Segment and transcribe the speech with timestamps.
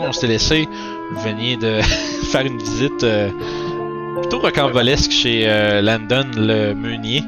[0.00, 0.68] fois qu'on s'était laissé,
[1.12, 1.80] vous veniez de
[2.30, 3.30] faire une visite euh,
[4.20, 7.22] plutôt rocambolesque chez euh, Landon le meunier.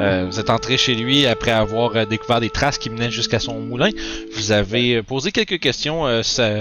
[0.00, 3.38] Euh, vous êtes entré chez lui après avoir euh, découvert des traces qui menaient jusqu'à
[3.38, 3.90] son moulin.
[4.34, 6.02] Vous avez euh, posé quelques questions,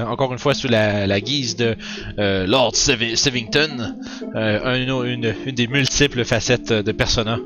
[0.08, 1.76] encore une fois sous la, guise de
[2.18, 3.96] Lord Sevi- Sevington,
[4.36, 4.76] un-
[5.06, 7.40] une, des multiples facettes de persona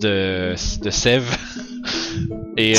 [0.00, 1.24] de, de Sev.
[2.56, 2.74] Et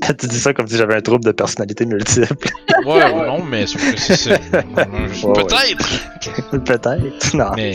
[0.18, 2.48] tu dis ça comme si j'avais un trouble de personnalité multiple.
[2.86, 5.88] ouais, ou non, mais sauf que c'est peut-être.
[6.64, 7.34] Peut-être.
[7.34, 7.50] Non.
[7.56, 7.74] Mais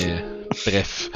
[0.66, 1.09] bref.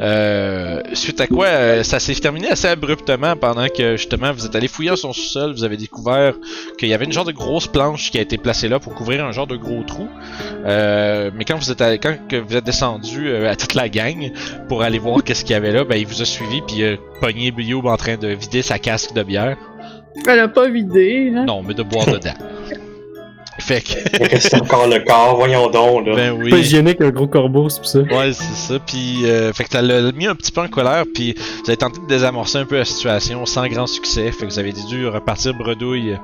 [0.00, 4.54] Euh, suite à quoi, euh, ça s'est terminé assez abruptement pendant que justement vous êtes
[4.54, 6.34] allé fouiller son sous-sol, vous avez découvert
[6.78, 9.24] qu'il y avait une genre de grosse planche qui a été placée là pour couvrir
[9.24, 10.08] un genre de gros trou.
[10.64, 14.32] Euh, mais quand vous êtes quand que vous êtes descendu à toute la gang
[14.68, 16.82] pour aller voir qu'est-ce qu'il y avait là, ben il vous a suivi puis
[17.20, 19.56] pogné Youb en train de vider sa casque de bière.
[20.26, 21.44] Elle a pas vidé, hein.
[21.46, 22.34] Non, mais de boire dedans.
[23.60, 26.14] Fait que que c'est encore le corps, voyons donc, là.
[26.14, 26.48] ben oui.
[26.48, 27.98] Pas hygiénique, un gros corbeau, c'est pour ça.
[27.98, 28.78] Ouais, c'est ça.
[28.78, 31.04] Puis, euh, fait que ça l'a mis un petit peu en colère.
[31.12, 34.30] Puis, vous avez tenté de désamorcer un peu la situation sans grand succès.
[34.30, 36.16] Fait que vous avez dû repartir bredouille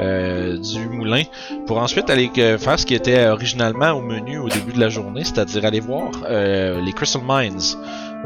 [0.00, 1.22] euh, du moulin
[1.66, 4.90] pour ensuite aller euh, faire ce qui était originalement au menu au début de la
[4.90, 7.58] journée, c'est-à-dire aller voir euh, les Crystal Mines,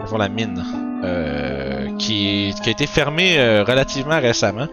[0.07, 0.63] voir la mine,
[1.05, 4.67] euh, qui, qui a été fermée euh, relativement récemment.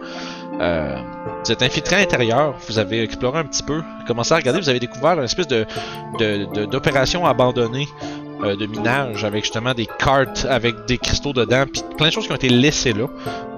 [0.60, 0.96] Euh,
[1.44, 4.68] vous êtes infiltré à l'intérieur, vous avez exploré un petit peu, commencé à regarder, vous
[4.68, 5.66] avez découvert une espèce de
[6.66, 7.88] d'opération abandonnée
[8.42, 12.26] euh, de minage avec justement des cartes avec des cristaux dedans, puis plein de choses
[12.26, 13.06] qui ont été laissées là.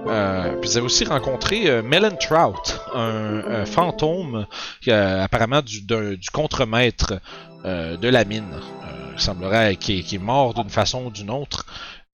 [0.08, 4.46] Euh, puis vous avez aussi rencontré euh, Melon Trout, un, un fantôme
[4.88, 7.14] euh, apparemment du, du contremaître
[7.64, 8.48] euh, de la mine.
[9.14, 11.64] Il semblerait qui, est- qui est mort d'une façon ou d'une autre.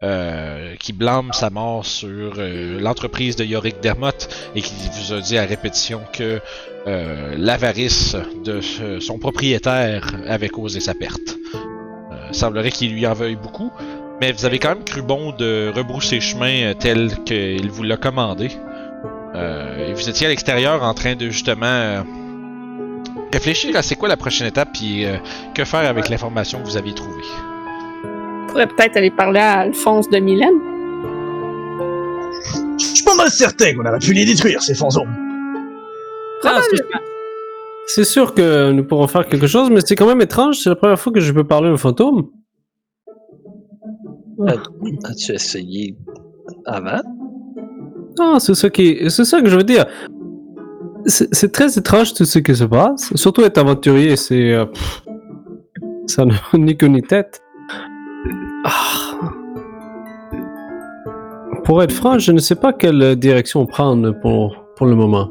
[0.03, 5.21] Euh, qui blâme sa mort sur euh, l'entreprise de Yorick Dermott et qui vous a
[5.21, 6.41] dit à répétition que
[6.87, 8.61] euh, l'avarice de
[9.01, 11.37] son propriétaire avait causé sa perte.
[11.55, 13.71] Euh, semblerait qu'il lui en veuille beaucoup,
[14.21, 18.51] mais vous avez quand même cru bon de rebrousser chemin tel qu'il vous l'a commandé.
[19.35, 22.05] Et vous étiez à l'extérieur en train de justement
[23.33, 25.19] réfléchir à c'est quoi la prochaine étape euh,
[25.55, 27.23] que faire avec l'information que vous aviez trouvée.
[28.53, 30.61] On pourrait peut-être aller parler à Alphonse de Mylène.
[32.79, 35.09] Je suis pas mal certain qu'on aurait pu les détruire, ces fantômes.
[36.45, 36.83] Ah, c'est-
[37.87, 40.59] c'est sûr que nous pourrons faire quelque chose, mais c'est quand même étrange.
[40.59, 42.29] C'est la première fois que je peux parler à un fantôme.
[45.05, 45.97] As-tu essayé
[46.67, 47.01] avant?
[48.21, 49.87] Ah, c'est ça qui, c'est ça que je veux dire.
[51.07, 53.15] C'est c'est très étrange tout ce qui se passe.
[53.15, 55.03] Surtout être aventurier, c'est, euh, pff,
[56.07, 57.42] ça n'a ni queue ni tête.
[58.65, 59.19] Ah.
[61.65, 65.31] Pour être franc, je ne sais pas quelle direction prendre pour, pour le moment.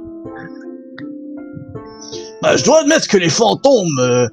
[2.41, 4.27] Bah, je dois admettre que les fantômes euh,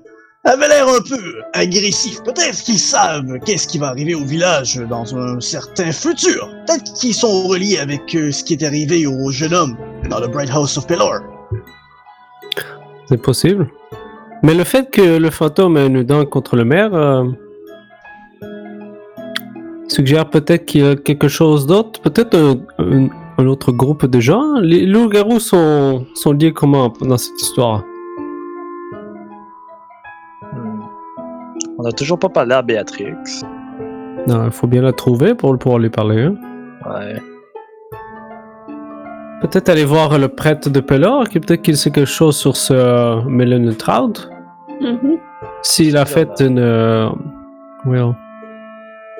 [0.44, 1.20] avaient l'air un peu
[1.52, 2.22] agressifs.
[2.22, 6.48] Peut-être qu'ils savent qu'est-ce qui va arriver au village dans un certain futur.
[6.66, 9.76] Peut-être qu'ils sont reliés avec euh, ce qui est arrivé au jeune homme
[10.08, 11.20] dans le Bright House of Pelor.
[13.08, 13.68] C'est possible.
[14.42, 17.24] Mais le fait que le fantôme ait une dent contre le maire euh,
[19.88, 23.08] suggère peut-être qu'il y a quelque chose d'autre, peut-être un, un-
[23.38, 24.54] un autre groupe de gens.
[24.60, 27.84] Les loups-garous sont, sont liés comment dans cette histoire?
[30.52, 30.80] Hmm.
[31.78, 33.14] On n'a toujours pas parlé à Béatrix.
[34.26, 36.22] Non, il faut bien la trouver pour pouvoir lui parler.
[36.24, 36.34] hein.
[36.88, 37.22] Ouais.
[39.40, 42.74] Peut-être aller voir le prêtre de Pelor, qui peut-être qu'il sait quelque chose sur ce
[42.74, 44.28] euh, Melon Trout.
[44.80, 45.18] Mhm.
[45.62, 46.58] S'il a fait une.
[46.58, 47.08] euh,
[47.84, 48.14] well,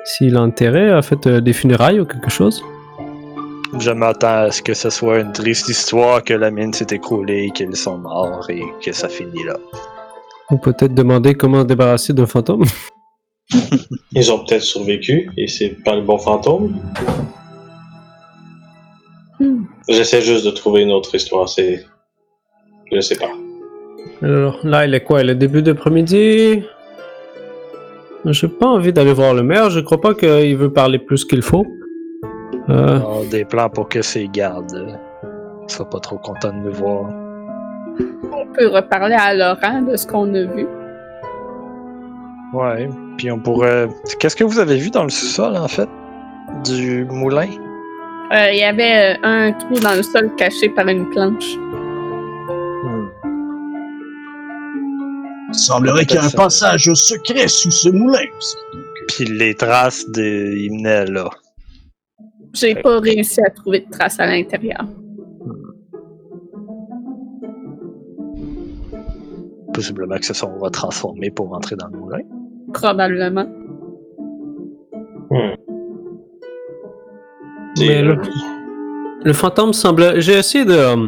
[0.09, 2.63] S'il a enterré, a fait euh, des funérailles ou quelque chose.
[3.79, 7.51] Je m'attends à ce que ce soit une triste histoire, que la mine s'est écroulée,
[7.53, 9.57] qu'ils sont morts et que ça finit là.
[10.49, 12.65] Ou peut-être demander comment se débarrasser d'un fantôme.
[14.13, 16.75] Ils ont peut-être survécu et c'est pas le bon fantôme.
[19.39, 19.65] Hmm.
[19.87, 21.85] J'essaie juste de trouver une autre histoire, c'est.
[22.91, 23.31] Je sais pas.
[24.23, 25.21] Alors là, il est quoi?
[25.21, 26.63] Le début d'après-midi?
[28.31, 31.41] J'ai pas envie d'aller voir le maire, je crois pas qu'il veut parler plus qu'il
[31.41, 31.65] faut.
[32.69, 35.27] Euh, On a des plans pour que ces gardes euh,
[35.67, 37.09] soient pas trop contents de nous voir.
[38.31, 40.67] On peut reparler à Laurent de ce qu'on a vu.
[42.53, 42.89] Ouais.
[43.17, 43.87] Puis on pourrait.
[44.19, 45.89] Qu'est-ce que vous avez vu dans le sous-sol en fait
[46.65, 47.47] Du moulin?
[48.31, 51.55] Euh, Il y avait un trou dans le sol caché par une planche.
[55.49, 58.25] Il semblerait qu'il y a un passage secret sous ce moulin.
[59.07, 60.69] Puis les traces de...
[60.71, 61.29] menaient là.
[62.53, 64.85] J'ai pas réussi à trouver de traces à l'intérieur.
[69.73, 72.19] Possiblement que se sont retransformés pour rentrer dans le moulin.
[72.73, 73.45] Probablement.
[75.31, 75.55] Hmm.
[77.79, 78.17] Mais le,
[79.23, 80.21] le fantôme semblait.
[80.21, 81.07] J'ai essayé de, euh,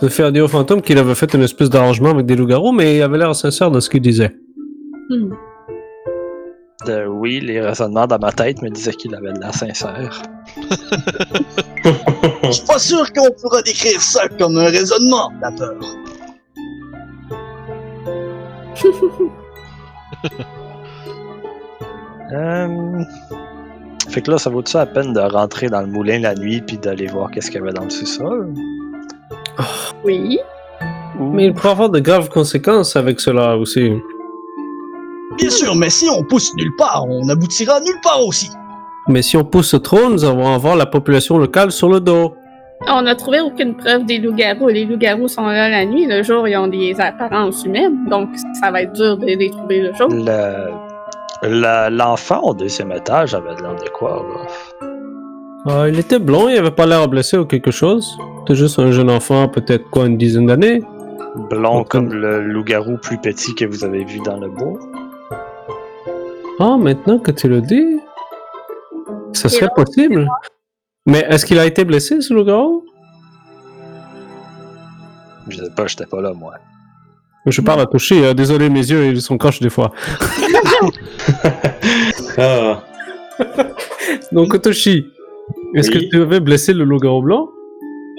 [0.00, 2.96] de faire dire au fantôme qu'il avait fait une espèce d'arrangement avec des loups-garous, mais
[2.96, 4.36] il avait l'air sincère de ce qu'il disait.
[5.10, 5.32] Hmm.
[6.88, 10.22] Euh, oui, les raisonnements dans ma tête me disaient qu'il avait de l'air sincère.
[12.44, 15.74] Je suis pas sûr qu'on pourra décrire ça comme un raisonnement, la peur.
[22.30, 23.02] Euh...
[24.10, 26.76] Fait que là, ça vaut-tu la peine de rentrer dans le moulin la nuit puis
[26.76, 28.52] d'aller voir qu'est-ce qu'il y avait dans le sous-sol?
[30.04, 30.38] Oui.
[31.18, 33.92] Ou- Mais il pourrait avoir de graves conséquences avec cela aussi.
[35.36, 38.50] Bien sûr, mais si on pousse nulle part, on aboutira nulle part aussi.
[39.08, 42.34] Mais si on pousse trop, nous allons avoir la population locale sur le dos.
[42.88, 44.68] On n'a trouvé aucune preuve des loups-garous.
[44.68, 46.06] Les loups-garous sont là la nuit.
[46.06, 48.04] Le jour, ils ont des apparences humaines.
[48.08, 48.28] Donc,
[48.60, 50.08] ça va être dur de les trouver le jour.
[50.10, 50.70] Le-
[51.42, 54.24] la- L'enfant au deuxième étage avait l'air de quoi,
[54.80, 54.87] là?
[55.66, 58.16] Ah, il était blond, il avait pas l'air blessé ou quelque chose.
[58.40, 60.82] C'était juste un jeune enfant, peut-être quoi, une dizaine d'années.
[61.50, 64.78] Blond Donc, comme le loup-garou plus petit que vous avez vu dans le bois.
[66.60, 67.98] Ah, maintenant que tu le dis,
[69.32, 70.28] ça serait possible.
[71.06, 72.84] Mais est-ce qu'il a été blessé, ce loup-garou?
[75.48, 76.54] Je sais pas, j'étais pas là, moi.
[77.46, 79.92] Je parle à toucher, euh, désolé, mes yeux, ils sont croches des fois.
[82.40, 82.84] Ah,
[84.32, 85.10] Donc, Toshi,
[85.74, 86.08] est-ce Oui.
[86.08, 87.48] que tu avais blessé le loup-garou blanc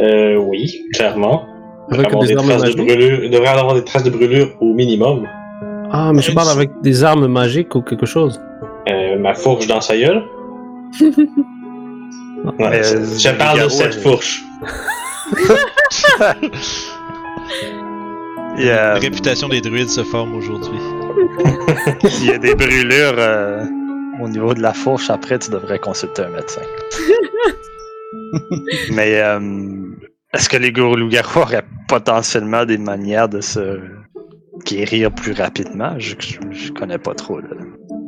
[0.01, 1.45] euh, oui, clairement.
[1.91, 3.19] Il devrait avec avoir des des armes traces de brûlure.
[3.23, 5.27] Il devrait avoir des traces de brûlure au minimum.
[5.91, 8.39] Ah, mais je parle avec des armes magiques ou quelque chose.
[8.89, 10.23] Euh, ma fourche dans sa gueule.
[12.57, 14.41] Ouais, euh, je parle de cette fourche.
[18.57, 20.79] Il y a, La réputation des druides se forme aujourd'hui.
[22.21, 23.65] il y a des brûlures euh,
[24.21, 25.09] au niveau de la fourche.
[25.09, 26.61] Après, tu devrais consulter un médecin.
[28.91, 29.39] Mais euh,
[30.33, 33.79] est-ce que les gourous loups-garous auraient potentiellement des manières de se
[34.65, 35.95] guérir plus rapidement?
[35.97, 37.49] Je, je, je connais pas trop le,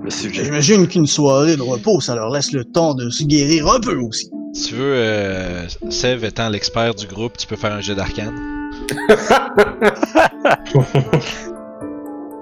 [0.04, 0.46] le sujet.
[0.46, 3.96] J'imagine qu'une soirée de repos, ça leur laisse le temps de se guérir un peu
[3.96, 4.30] aussi.
[4.54, 8.36] Si tu veux, euh, Sev étant l'expert du groupe, tu peux faire un jeu d'arcane.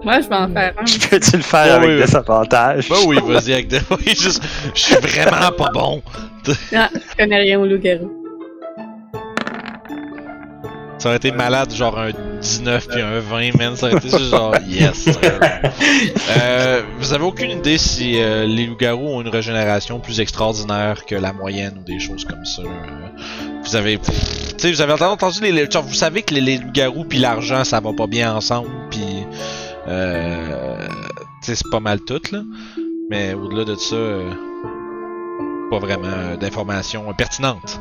[0.04, 0.86] Moi, je vais en faire un.
[0.86, 2.89] Je peux-tu le faire Oh, avec oui, des avantages?
[2.89, 3.79] Bah oui, vas-y avec des.
[3.91, 4.41] Oui, juste.
[4.74, 6.01] Je suis vraiment pas bon.
[6.75, 8.12] Ah, je connais rien aux loups-garous.
[10.98, 12.10] Ça aurait été malade, genre un
[12.41, 13.75] 19 puis un 20, man.
[13.75, 15.06] Ça aurait été juste genre yes.
[16.41, 21.15] Euh, vous avez aucune idée si euh, les loups-garous ont une régénération plus extraordinaire que
[21.15, 22.62] la moyenne ou des choses comme ça.
[22.63, 22.65] euh.
[23.63, 24.12] vous avez, tu
[24.58, 27.63] sais, vous avez entendu les, les- genre, vous savez que les, les loups-garous puis l'argent
[27.63, 29.25] ça va pas bien ensemble, puis
[31.41, 32.41] c'est pas mal tout là.
[33.10, 34.29] Mais au-delà de ça, euh,
[35.69, 37.79] pas vraiment euh, d'informations pertinentes.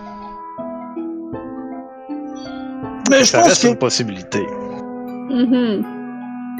[3.10, 4.46] Mais je Ça pense reste que une possibilité.
[5.30, 5.84] Mhm.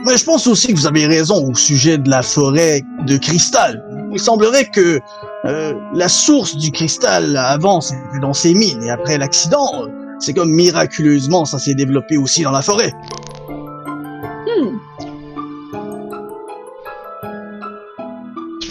[0.05, 3.83] Mais je pense aussi que vous avez raison au sujet de la forêt de cristal.
[4.13, 5.01] Il semblerait que
[5.45, 9.89] euh, la source du cristal avant c'était dans ces mines et après l'accident, euh,
[10.21, 12.93] c'est comme miraculeusement ça s'est développé aussi dans la forêt.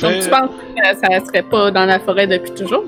[0.01, 2.83] Donc, tu penses que ça serait pas dans la forêt depuis toujours?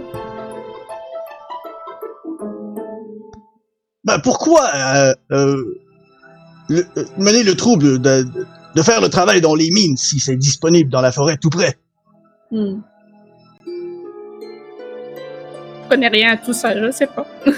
[4.03, 5.63] Ben pourquoi euh, euh,
[6.69, 10.89] le- euh, mener le trouble de faire le travail dans les mines si c'est disponible
[10.89, 11.75] dans la forêt tout près?
[12.51, 12.79] Hmm.
[15.83, 17.25] Je connais rien à tout ça, je sais pas.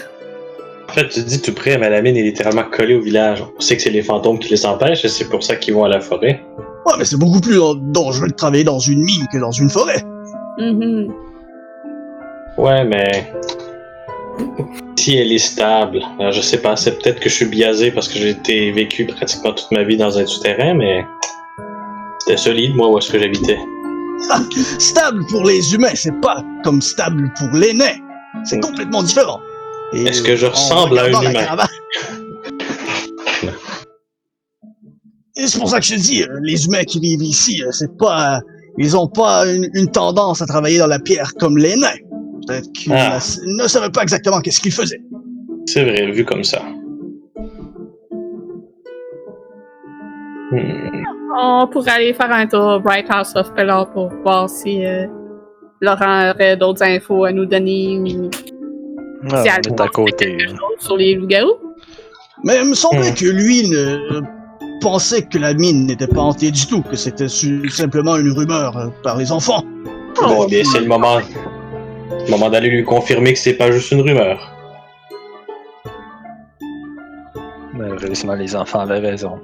[0.89, 3.41] En fait, tu dis tout près, mais la mine est littéralement collée au village.
[3.55, 5.85] On sait que c'est les fantômes qui les empêchent et c'est pour ça qu'ils vont
[5.85, 6.43] à la forêt.
[6.85, 9.69] Ouais, mais c'est beaucoup plus dan- dangereux de travailler dans une mine que dans une
[9.69, 10.03] forêt.
[10.57, 11.13] Mhm.
[12.57, 13.31] Ouais, mais.
[14.97, 15.99] Si elle est stable.
[16.19, 19.05] Alors, je sais pas, c'est peut-être que je suis biaisé parce que j'ai été vécu
[19.05, 21.05] pratiquement toute ma vie dans un souterrain, mais.
[22.19, 23.57] C'était solide, moi, où est-ce que j'habitais.
[24.79, 27.97] Stable pour les humains, c'est pas comme stable pour les nains.
[28.43, 28.61] C'est Mm.
[28.61, 29.39] complètement différent.
[29.93, 31.57] Et Est-ce que je ressemble à un humain?
[35.47, 37.95] c'est pour ça que je te dis, euh, les humains qui vivent ici, euh, c'est
[37.97, 38.39] pas, euh,
[38.77, 41.87] ils ont pas une, une tendance à travailler dans la pierre comme les nains.
[42.47, 43.19] Peut-être qu'ils Ah.
[43.45, 45.01] ne- savaient pas exactement qu'est-ce qu'ils faisaient.
[45.67, 46.61] C'est vrai, vu comme ça.
[50.51, 51.03] Hmm.
[51.39, 55.05] On pourrait aller faire un tour au Bright House of Color pour voir si euh,
[55.79, 58.29] Laurent aurait d'autres infos à nous donner ou
[59.31, 60.35] Ah, si est à côté.
[60.37, 61.57] quelque chose sur les loups-garous.
[62.43, 63.15] Mais il me semblait Hmm.
[63.15, 64.21] que lui ne
[64.81, 68.75] pensait que la mine n'était pas hantée du tout, que c'était su- simplement une rumeur
[68.75, 69.63] euh, par les enfants.
[70.21, 74.01] Bon, bien, c'est le moment, le moment d'aller lui confirmer que c'est pas juste une
[74.01, 74.51] rumeur.
[77.73, 79.39] Malheureusement, les enfants avaient raison.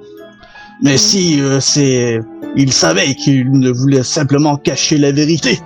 [0.82, 2.20] Mais si euh, c'est...
[2.56, 5.58] Il savait qu'il ne voulait simplement cacher la vérité.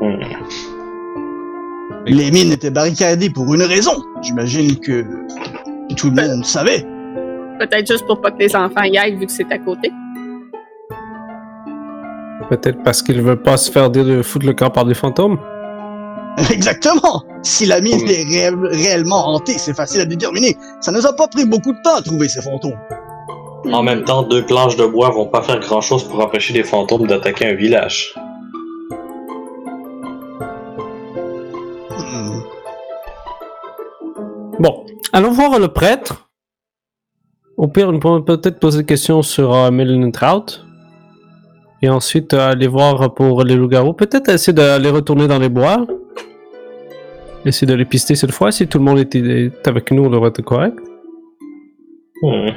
[0.00, 0.22] Hmm.
[2.06, 4.02] Les mines étaient barricadées pour une raison.
[4.22, 5.04] J'imagine que
[5.94, 6.84] tout le monde savait.
[7.58, 9.90] Peut-être juste pour pas que les enfants y aillent vu que c'est à côté.
[12.50, 15.38] Peut-être parce qu'ils veulent pas se faire dire de foutre le camp par des fantômes.
[16.50, 17.22] Exactement.
[17.42, 20.54] Si la mine est réel- réellement hantée, c'est facile à déterminer.
[20.80, 22.78] Ça nous a pas pris beaucoup de temps à trouver ces fantômes.
[23.72, 26.62] En même temps, deux planches de bois vont pas faire grand chose pour empêcher les
[26.62, 28.14] fantômes d'attaquer un village.
[31.98, 32.40] Hmm.
[34.60, 34.84] Bon,
[35.16, 36.28] allons voir le prêtre.
[37.56, 40.62] Au pire, on peut peut-être poser des questions sur euh, Melon Trout.
[41.80, 43.94] Et ensuite, euh, aller voir pour les loups-garous.
[43.94, 45.86] Peut-être essayer d'aller retourner dans les bois.
[47.46, 48.52] Essayer de les pister cette fois.
[48.52, 50.78] Si tout le monde était, est avec nous, on aurait été correct.
[52.22, 52.50] Hmm.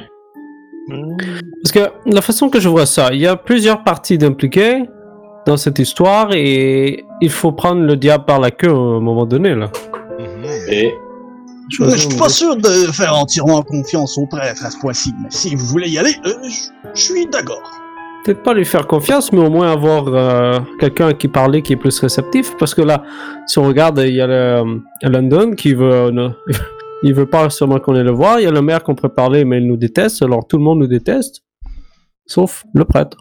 [1.62, 4.84] Parce que la façon que je vois ça, il y a plusieurs parties impliquées
[5.46, 9.24] dans cette histoire et il faut prendre le diable par la queue à un moment
[9.24, 9.54] donné.
[9.54, 9.70] Là.
[10.18, 10.44] Mhm.
[10.70, 10.92] Et
[11.70, 15.54] Je suis pas sûr de faire entièrement confiance au prêtre à ce point-ci, mais si
[15.54, 17.62] vous voulez y aller, euh, je je suis d'accord.
[18.24, 21.72] Peut-être pas lui faire confiance, mais au moins avoir euh, quelqu'un à qui parler qui
[21.72, 22.54] est plus réceptif.
[22.58, 23.02] Parce que là,
[23.46, 24.64] si on regarde, il y a le, euh,
[25.04, 26.10] London qui veut.
[26.10, 26.28] ne-
[27.02, 28.38] il veut pas seulement qu'on aille le voir.
[28.40, 30.20] Il y a le maire qu'on pourrait parler, mais il nous déteste.
[30.22, 31.42] Alors tout le monde nous déteste.
[32.26, 33.16] Sauf le prêtre.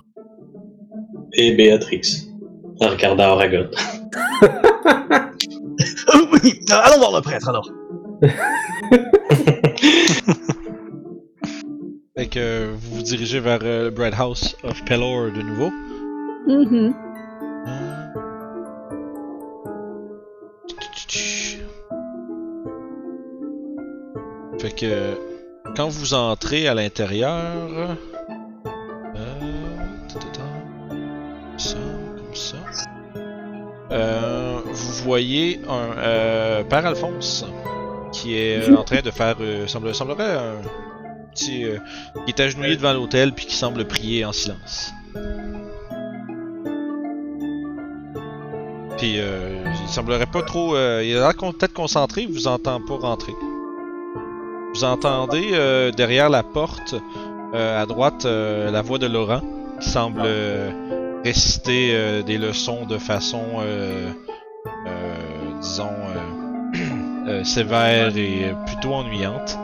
[1.34, 2.28] et Béatrix.
[2.82, 3.68] En regardant Aragon.
[4.44, 4.48] Euh,
[6.34, 7.70] oui, euh, allons voir le prêtre alors.
[12.18, 15.72] Fait que euh, vous vous dirigez vers euh, le Bright House of Pelor de nouveau.
[16.48, 16.94] Mhm.
[24.60, 25.18] Fait que
[25.78, 27.38] quand vous entrez à l'intérieur,
[27.78, 27.96] euh,
[31.58, 31.78] ça,
[32.18, 32.58] comme ça,
[33.92, 37.46] euh, vous voyez un euh, père Alphonse
[38.20, 40.62] qui est euh, en train de faire, euh, semble, semblerait un
[41.34, 41.78] petit, euh,
[42.26, 44.94] qui est agenouillé devant l'hôtel puis qui semble prier en silence.
[48.98, 53.32] Puis il semblerait pas trop, il a l'air peut-être concentré, vous entend pas rentrer.
[54.74, 55.52] Vous entendez
[55.96, 56.96] derrière la porte,
[57.54, 59.40] à droite, la voix de Laurent,
[59.80, 60.22] qui semble
[61.24, 63.64] réciter des leçons de façon,
[65.62, 65.96] disons,
[67.40, 69.58] euh, sévère et plutôt ennuyante.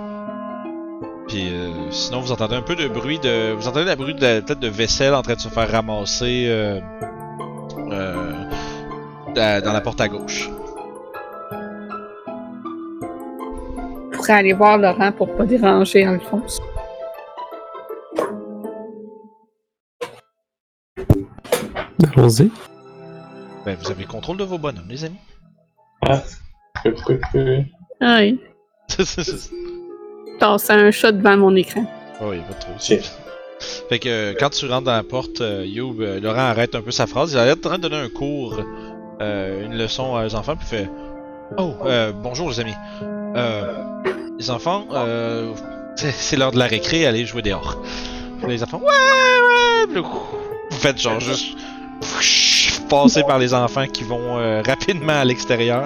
[1.27, 4.21] Puis euh, sinon, vous entendez un peu de bruit de, vous entendez la bruit de
[4.21, 6.79] la- peut-être de vaisselle en train de se faire ramasser euh,
[7.91, 8.31] euh,
[9.33, 10.49] dans dans la porte à gauche.
[14.11, 16.59] Je pourrais aller voir Laurent pour pas déranger Alphonse.
[22.15, 22.51] Allons-y.
[23.65, 25.19] Ben, vous avez contrôle de vos bonhommes, les amis.
[26.07, 26.21] Ah
[28.01, 28.39] oui.
[30.39, 31.85] Tasser un chat devant mon écran.
[32.21, 32.73] Oh, il va trop.
[33.89, 36.81] Fait que euh, quand tu rentres dans la porte, euh, Youb, euh, Laurent arrête un
[36.81, 37.31] peu sa phrase.
[37.33, 38.59] Il l'air en train de donner un cours,
[39.21, 40.89] euh, une leçon aux enfants, puis il fait
[41.57, 42.73] Oh, euh, bonjour les amis.
[43.03, 43.73] Euh,
[44.37, 45.53] les enfants, euh,
[45.95, 47.81] c'est- l'heure de la récré, allez jouer dehors.
[48.39, 50.01] Puis les enfants, ouais, ouais.
[50.01, 51.55] Vous faites genre juste
[52.89, 55.83] passer par les enfants qui vont euh, rapidement à l'extérieur.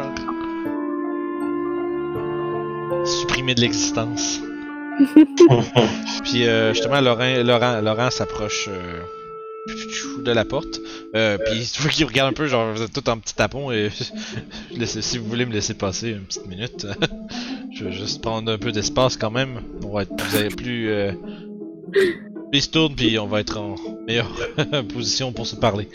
[3.39, 4.39] De l'existence.
[6.24, 9.01] Puis euh, justement, Laurent, Laurent, Laurent s'approche euh,
[10.24, 10.79] de la porte.
[11.15, 13.72] Euh, puis tu vois qu'il regarde un peu, genre vous êtes tout en petit tapon
[13.72, 13.89] et
[14.77, 16.86] laissez- si vous voulez me laisser passer une petite minute,
[17.74, 19.62] je vais juste prendre un peu d'espace quand même.
[19.84, 20.89] On va être vous avez plus.
[20.91, 21.13] Euh...
[21.93, 22.19] Puis
[22.53, 24.29] il se tourne puis on va être en meilleure
[24.93, 25.88] position pour se parler.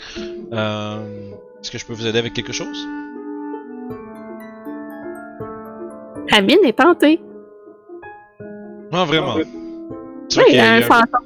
[0.51, 1.29] Euh,
[1.61, 2.85] Est-ce que je peux vous aider avec quelque chose?
[6.31, 7.19] La mine est tentée.
[8.91, 9.35] Non, vraiment.
[10.29, 11.21] Tu Oui, y a- un il fantôme.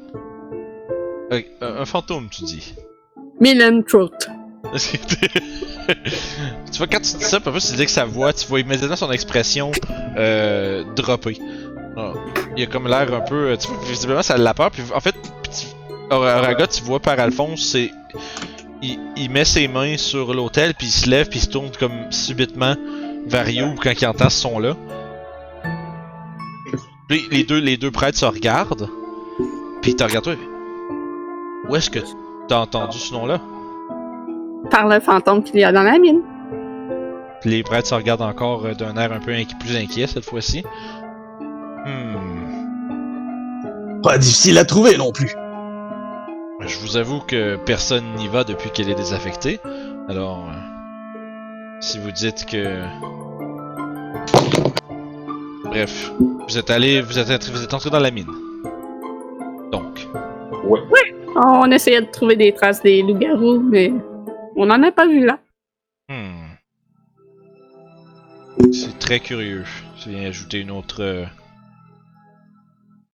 [1.32, 1.42] un,
[1.82, 2.74] un- fantôme, tu dis.
[3.39, 4.28] Millen Truth.
[4.74, 8.96] tu vois, quand tu dis ça, plus, tu dis que sa voix, tu vois immédiatement
[8.96, 9.72] son expression
[10.18, 11.38] euh, dropper.
[11.98, 12.13] Ah,
[12.56, 13.56] il a comme l'air un peu.
[13.60, 14.70] Tu vois, visiblement, ça l'a peur.
[14.72, 15.16] Puis en fait,
[16.12, 17.92] Or- Oraga, tu vois par Alphonse, c'est.
[18.82, 21.70] Il, il met ses mains sur l'autel, puis il se lève, puis il se tourne
[21.80, 22.75] comme subitement
[23.28, 24.75] vers Youb quand il entend ce son-là.
[27.10, 28.88] Puis les deux, les deux prêtres se regardent.
[29.82, 30.36] Puis ils te regardent toi.
[31.68, 32.00] Où est-ce que
[32.48, 33.42] t'as entendu ce nom-là?
[34.70, 36.22] Par le fantôme qu'il y a dans la mine.
[37.42, 40.25] Puis les prêtres se regardent encore euh, d'un air un peu inqui- plus inquiet cette
[40.25, 40.63] fois-ci.
[41.86, 42.18] Hmm.
[44.04, 45.34] Pas difficile à trouver non plus.
[46.60, 49.60] Je vous avoue que personne n'y va depuis qu'elle est désaffectée.
[50.10, 50.54] Alors, euh,
[51.80, 52.82] si vous dites que...
[55.69, 56.11] Bref,
[56.47, 58.27] vous êtes allé, vous êtes, entré- vous êtes entré dans la mine.
[59.71, 60.07] Donc,
[61.35, 63.93] On essayait de trouver des traces des loups-garous, mais
[64.55, 65.39] on n'en a pas vu là.
[66.09, 66.45] hmm.
[68.73, 69.63] C'est très curieux.
[69.97, 71.25] Ça vient ajouter une autre, euh,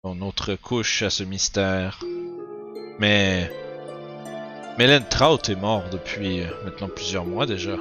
[0.05, 1.99] une autre couche à ce mystère.
[2.99, 3.51] Mais,
[4.79, 7.75] Mélène Trout est mort depuis euh, maintenant plusieurs mois déjà.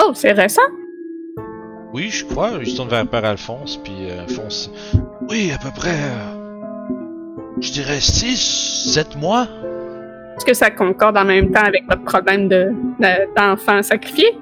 [0.00, 0.62] Oh, c'est récent?
[1.92, 2.50] Oui, je crois.
[2.60, 4.70] Il se tourne vers Père Alphonse, puis euh, Alphonse.
[5.28, 5.90] Oui, à peu près.
[5.94, 6.34] euh,
[7.60, 9.46] je dirais 6, 7 mois.
[10.36, 14.38] Est-ce que ça concorde en même temps avec votre problème de, de- d'enfants sacrifiés?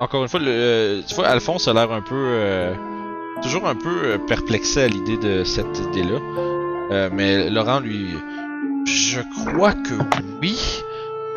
[0.00, 2.72] Encore une fois, le, euh, tu vois, Alphonse a l'air un peu.
[3.42, 7.08] toujours un peu perplexé à l'idée de cette idée-là.
[7.12, 8.08] Mais Laurent, lui.
[8.86, 9.94] Je crois que
[10.40, 10.56] oui.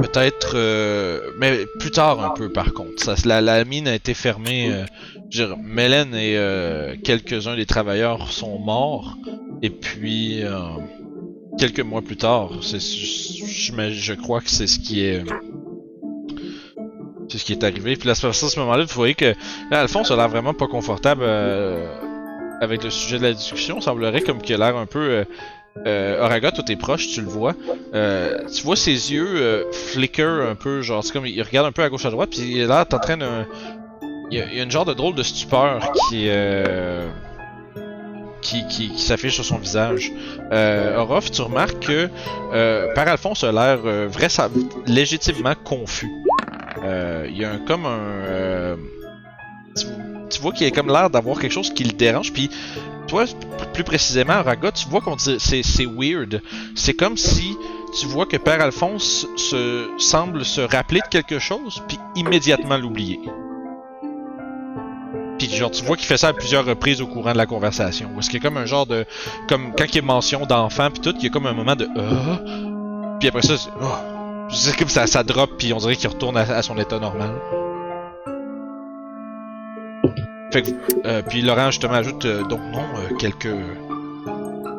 [0.02, 0.54] Peut-être.
[0.56, 3.02] euh, mais plus tard un peu, par contre.
[3.04, 4.70] Ça, la, la mine a été fermée.
[4.72, 4.86] euh,
[5.30, 9.16] je dire, Mélène et euh, quelques-uns des travailleurs sont morts.
[9.62, 10.44] Et puis.
[10.44, 10.60] euh,
[11.58, 15.24] quelques mois plus tard, c'est, je, je- crois que c'est ce qui est.
[17.28, 17.96] C'est ce qui est arrivé.
[17.98, 19.34] Puis là, à ce moment-là, vous voyez que
[19.70, 21.86] là, Alphonse a l'air vraiment pas confortable euh,
[22.62, 23.76] avec le sujet de la discussion.
[23.80, 25.26] Il semblerait comme qu'il a l'air un peu.
[25.86, 27.56] Euh, Oraga, toi t'es proche, tu le vois.
[27.94, 31.72] Euh, tu vois ses yeux euh, flicker un peu, genre c'est comme il regarde un
[31.72, 33.26] peu à gauche à droite, puis est là, train de.
[34.32, 37.08] Il y, a, il y a une genre de drôle de stupeur qui euh,
[38.42, 40.12] qui, qui, s'affiche sur son visage.
[40.52, 42.10] Euh, Orof, tu remarques que
[42.54, 43.80] euh, Père Alphonse a l'air
[44.86, 46.12] légitimement confus.
[46.84, 48.78] Il y a un, comme un.
[49.76, 49.86] tu,
[50.30, 52.32] tu vois qu'il a comme l'air d'avoir quelque chose qui le dérange.
[52.32, 52.50] Puis,
[53.10, 53.26] toi,
[53.74, 56.42] plus précisément, Raga, tu vois qu'on c'est c'est weird.
[56.76, 57.58] C'est comme si
[58.00, 63.20] tu vois que Père Alphonse se semble se rappeler de quelque chose, puis immédiatement l'oublier.
[65.40, 68.10] Puis genre, tu vois qu'il fait ça à plusieurs reprises au courant de la conversation.
[68.20, 69.06] Est-ce qu'il y a comme un genre de...
[69.48, 71.78] Comme quand il y a mention d'enfant, puis tout, il y a comme un moment
[71.78, 71.88] de...
[71.98, 73.70] Euh, puis après ça, c'est...
[73.82, 73.86] Oh,
[74.52, 77.32] c'est comme ça, ça drop, puis on dirait qu'il retourne à son état normal.
[80.52, 80.70] Fait que,
[81.06, 83.54] euh, puis Laurent justement ajoute euh, donc non euh, quelques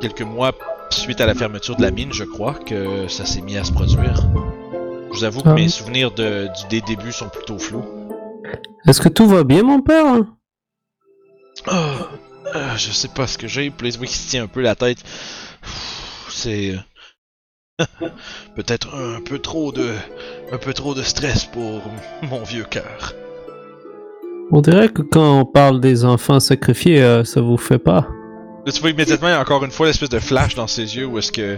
[0.00, 0.52] quelques mois
[0.90, 3.72] suite à la fermeture de la mine, je crois que ça s'est mis à se
[3.72, 4.26] produire.
[5.12, 5.54] Je vous avoue que Ah.
[5.54, 7.84] mes souvenirs de, du, des débuts sont plutôt flous.
[8.86, 10.24] Est-ce que tout va bien, mon père
[11.68, 14.74] euh, je sais pas ce que j'ai, puis vois qu'il se tient un peu la
[14.74, 14.98] tête.
[16.28, 16.74] C'est
[18.56, 19.94] peut-être un peu trop de
[20.52, 21.82] un peu trop de stress pour
[22.22, 23.14] mon vieux cœur.
[24.52, 28.06] On dirait que quand on parle des enfants sacrifiés, euh, ça vous fait pas.
[28.66, 30.96] Là, tu vois immédiatement, il y a encore une fois l'espèce de flash dans ses
[30.96, 31.56] yeux où est-ce que.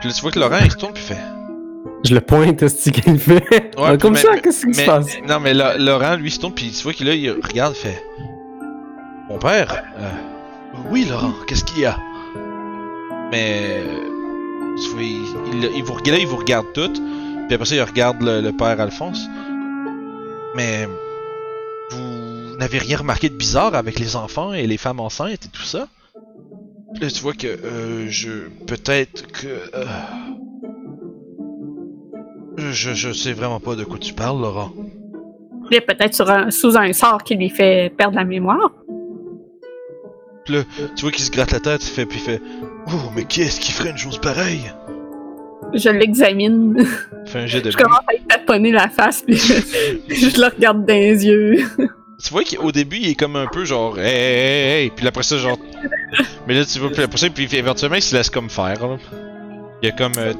[0.00, 1.20] Puis là, tu vois que Laurent, il se tourne puis il fait.
[2.04, 3.42] Je le pointe, est-ce qu'il fait?
[3.76, 5.08] Ouais, Euh, Comme mais- ça, qu'est-ce qui se passe?
[5.28, 7.74] Non, mais là, Laurent, lui, il se tourne puis tu vois qu'il là, il regarde,
[7.76, 8.02] il fait.
[9.28, 10.08] Mon père euh,
[10.90, 11.96] Oui, Laurent, qu'est-ce qu'il y a?
[13.32, 13.82] Mais.
[14.80, 15.24] Tu vois, il,
[15.54, 17.00] il, il vous, là, il vous regarde toutes,
[17.46, 19.26] puis après ça, il regarde le, le père Alphonse.
[20.54, 20.86] Mais.
[22.58, 25.62] Vous n'avez rien remarqué de bizarre avec les enfants et les femmes enceintes et tout
[25.62, 25.86] ça?
[26.92, 28.48] Puis Là, tu vois que euh, je.
[28.66, 29.46] Peut-être que.
[29.46, 29.84] euh,
[32.56, 34.72] je, je sais vraiment pas de quoi tu parles, Laurent.
[35.70, 38.72] Il est peut-être sur un- sous un sort qui lui fait perdre la mémoire.
[40.46, 40.54] Tu
[41.02, 42.42] vois qu'il se gratte la tête, il fait, puis il fait
[42.88, 44.72] Oh, mais qui est-ce qui ferait une chose pareille?
[45.74, 46.74] Je l'examine.
[47.24, 49.52] Il fait un jet de Je commence à lui taponner la face, puis je,
[50.08, 51.64] je le regarde dans les yeux.
[52.22, 55.22] Tu vois qu'au début, il est comme un peu genre Hey, hey, hey, puis après
[55.22, 55.58] ça, genre.
[56.46, 58.96] mais là, tu vois, puis après ça, puis éventuellement, il se laisse comme faire, là.
[59.82, 60.14] Il y a comme.
[60.18, 60.32] euh,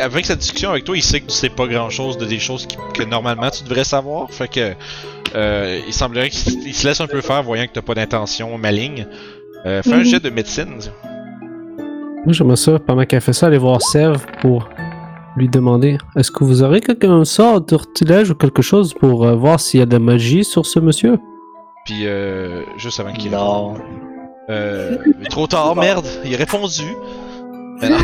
[0.00, 2.38] avec sa discussion avec toi, il sait que tu sais pas grand chose de des
[2.38, 4.30] choses qui- que normalement tu devrais savoir.
[4.30, 4.74] Fait que.
[5.34, 8.56] euh, il semblerait qu'il il se laisse un peu faire, voyant que t'as pas d'intention
[8.56, 9.06] maligne.
[9.66, 10.04] Euh, fais un Mhm.
[10.04, 10.78] jet de médecine.
[12.24, 14.68] Moi, j'aimerais ça, pendant qu'elle fait ça, aller voir Serve pour
[15.36, 19.60] lui demander est-ce que vous aurez quelqu'un sort d'ortilège ou quelque chose pour euh, voir
[19.60, 21.18] s'il y a de la magie sur ce monsieur?
[21.84, 23.74] Puis, euh, juste avant qu'il Non.
[24.50, 26.96] Euh, mais trop tard, merde, il a répondu.
[27.80, 27.96] Mais non.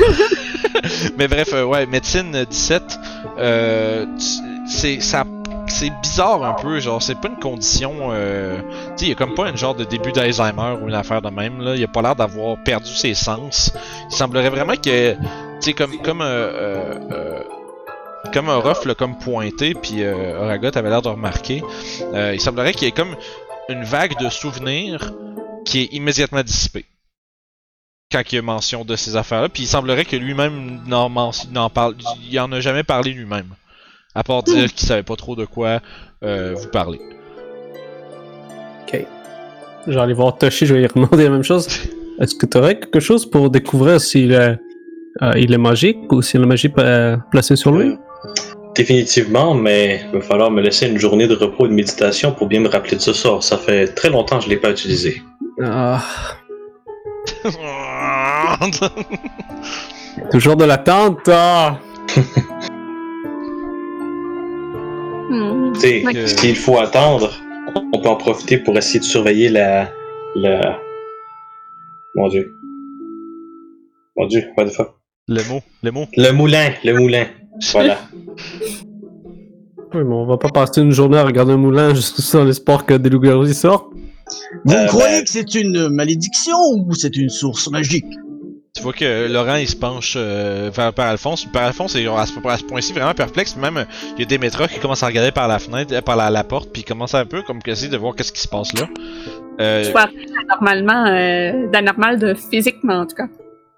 [1.18, 2.82] mais bref, euh, ouais, médecine euh, 17,
[3.38, 4.06] euh,
[4.66, 5.24] c'est ça,
[5.66, 8.66] c'est bizarre un peu, genre c'est pas une condition, euh, tu
[8.96, 11.30] sais, il y a comme pas un genre de début d'Alzheimer ou une affaire de
[11.30, 11.76] même là.
[11.76, 13.72] Il a pas l'air d'avoir perdu ses sens.
[14.10, 15.14] Il semblerait vraiment que,
[15.66, 17.42] sais, comme comme euh, euh, euh,
[18.32, 21.62] comme un rough comme pointé, puis euh, Oragot avait l'air de remarquer.
[22.14, 23.16] il semblerait qu'il y ait comme
[23.68, 25.12] une vague de souvenirs
[25.64, 26.86] qui est immédiatement dissipée
[28.12, 29.48] quand il y a mention de ces affaires-là.
[29.48, 31.94] Puis il semblerait que lui-même n'en, parle,
[32.28, 33.54] il en a jamais parlé lui-même.
[34.14, 35.80] À part dire qu'il savait pas trop de quoi
[36.22, 37.00] vous parler.
[38.82, 39.06] Ok.
[39.86, 41.68] Je vais aller voir Toshi, je vais lui demander la même chose.
[42.20, 44.58] Est-ce que tu aurais quelque chose pour découvrir s'il est,
[45.22, 47.96] euh, il est magique ou si la magie est euh, placée sur lui?
[48.76, 52.46] Définitivement, mais il va falloir me laisser une journée de repos et de méditation pour
[52.46, 53.42] bien me rappeler de ce sort.
[53.42, 55.20] Ça fait très longtemps que je l'ai pas utilisé.
[55.62, 56.00] Ah,
[60.30, 61.28] toujours de l'attente.
[61.28, 61.78] Ah.
[65.30, 65.72] Hmm.
[65.74, 66.28] Tu sais, Ok.
[66.28, 67.30] s'il faut attendre,
[67.92, 69.88] on peut en profiter pour essayer de surveiller la.
[70.34, 70.78] la...
[72.14, 72.52] Mon dieu.
[74.16, 74.94] Mon dieu, what the fuck.
[75.30, 76.06] Le mot, le mot.
[76.16, 77.26] Le moulin, le moulin.
[77.72, 77.98] Voilà.
[79.92, 82.84] Oui, mais on va pas passer une journée à regarder un moulin juste dans l'espoir
[82.86, 83.86] que des loups-garous y sortent.
[84.64, 88.04] Vous Euh, croyez ben- que c'est une malédiction ou c'est une source magique?
[88.76, 91.44] Tu vois que Laurent il se penche euh, vers par Alphonse.
[91.52, 93.56] Par Alphonse est à ce, à ce point-ci vraiment perplexe.
[93.56, 93.84] Même euh,
[94.16, 96.44] il y a Démétra qui commence à regarder par la fenêtre, euh, par la, la
[96.44, 98.88] porte, puis il commence un peu comme essayer de voir qu'est-ce qui se passe là.
[99.60, 103.26] Euh, Tu vois rien d'anormalement, euh, d'anormal de physiquement, en tout cas.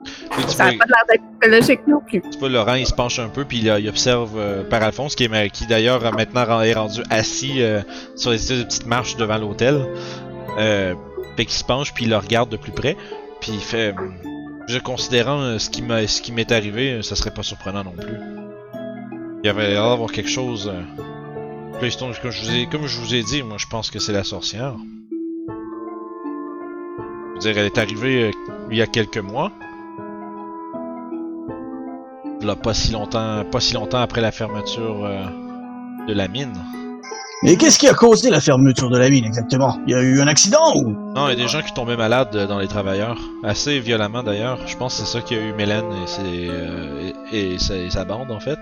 [0.04, 2.22] Puis tu Ça n'a pas l'air psychologique non plus.
[2.22, 5.14] Tu vois, Laurent, il se penche un peu, puis il, il observe euh, Père Alphonse,
[5.14, 7.80] qui, est, qui d'ailleurs euh, maintenant est rendu assis euh,
[8.16, 9.86] sur les espèces de petites marches devant l'hôtel.
[10.58, 10.94] Euh,
[11.36, 12.96] fait qu'il se penche, puis il le regarde de plus près,
[13.40, 13.94] puis il fait...
[13.96, 14.14] hum,
[14.68, 17.84] Je considérant euh, ce qui m'a- ce qui m'est arrivé, euh, ça serait pas surprenant
[17.84, 18.16] non plus.
[19.42, 20.70] Il y avait l'air d'avoir quelque chose...
[20.72, 20.82] Euh...
[21.80, 24.12] puis comme, je vous ai, comme je vous ai dit, moi je pense que c'est
[24.12, 24.74] la sorcière.
[27.40, 28.30] Je veux dire, elle est arrivée euh,
[28.70, 29.50] il y a quelques mois.
[32.44, 35.22] Là, pas si longtemps, pas si longtemps après la fermeture euh,
[36.08, 36.52] de la mine.
[37.44, 39.78] Et qu'est-ce qui a causé la fermeture de la mine exactement?
[39.86, 40.90] Il y a eu un accident ou?
[41.14, 44.24] Non, il y a des gens qui tombaient malades euh, dans les travailleurs, assez violemment
[44.24, 44.58] d'ailleurs.
[44.66, 47.76] Je pense que c'est ça qui a eu Mélène et, ses, euh, et, et sa,
[47.76, 48.58] et sa bande en fait.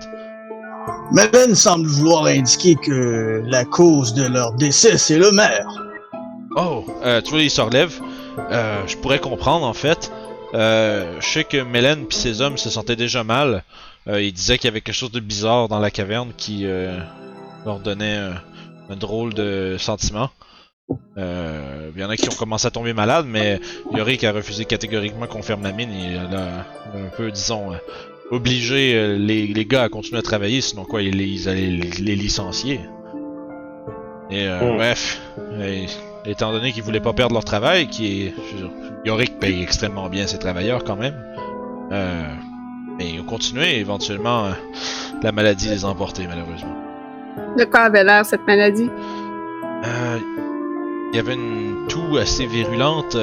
[1.11, 5.67] Mellen semble vouloir indiquer que la cause de leur décès, c'est le maire.
[6.55, 6.85] Oh,
[7.23, 7.99] tu vois, il se relève.
[8.87, 10.11] Je pourrais comprendre en fait.
[10.53, 13.63] Euh, je sais que Mélène puis ses hommes se sentaient déjà mal.
[14.07, 16.97] Euh, ils disaient qu'il y avait quelque chose de bizarre dans la caverne qui euh,
[17.65, 18.31] leur donnait euh,
[18.89, 20.29] un drôle de sentiment.
[21.17, 23.59] Euh, Il y en a qui ont commencé à tomber malades, mais
[23.93, 25.89] Yorick a refusé catégoriquement qu'on ferme la mine.
[25.93, 27.77] Il a, un peu, disons, euh,
[28.31, 31.89] obligé euh, les, les gars à continuer à travailler, sinon quoi, ils, ils allaient les,
[31.91, 32.81] les licencier.
[34.29, 34.77] Et euh, Hmm.
[34.77, 35.21] bref,
[35.61, 35.85] et-
[36.25, 38.33] étant donné qu'ils voulaient pas perdre leur travail, qui est,
[39.05, 41.15] Yorick paye extrêmement bien ses travailleurs quand même.
[41.91, 42.33] Euh,
[42.97, 44.51] mais ils ont continué, éventuellement, euh,
[45.23, 46.75] la maladie les a emportés malheureusement.
[47.57, 48.89] De quoi avait l'air cette maladie?
[49.85, 50.19] Euh,
[51.11, 53.17] il y avait une toux assez virulente.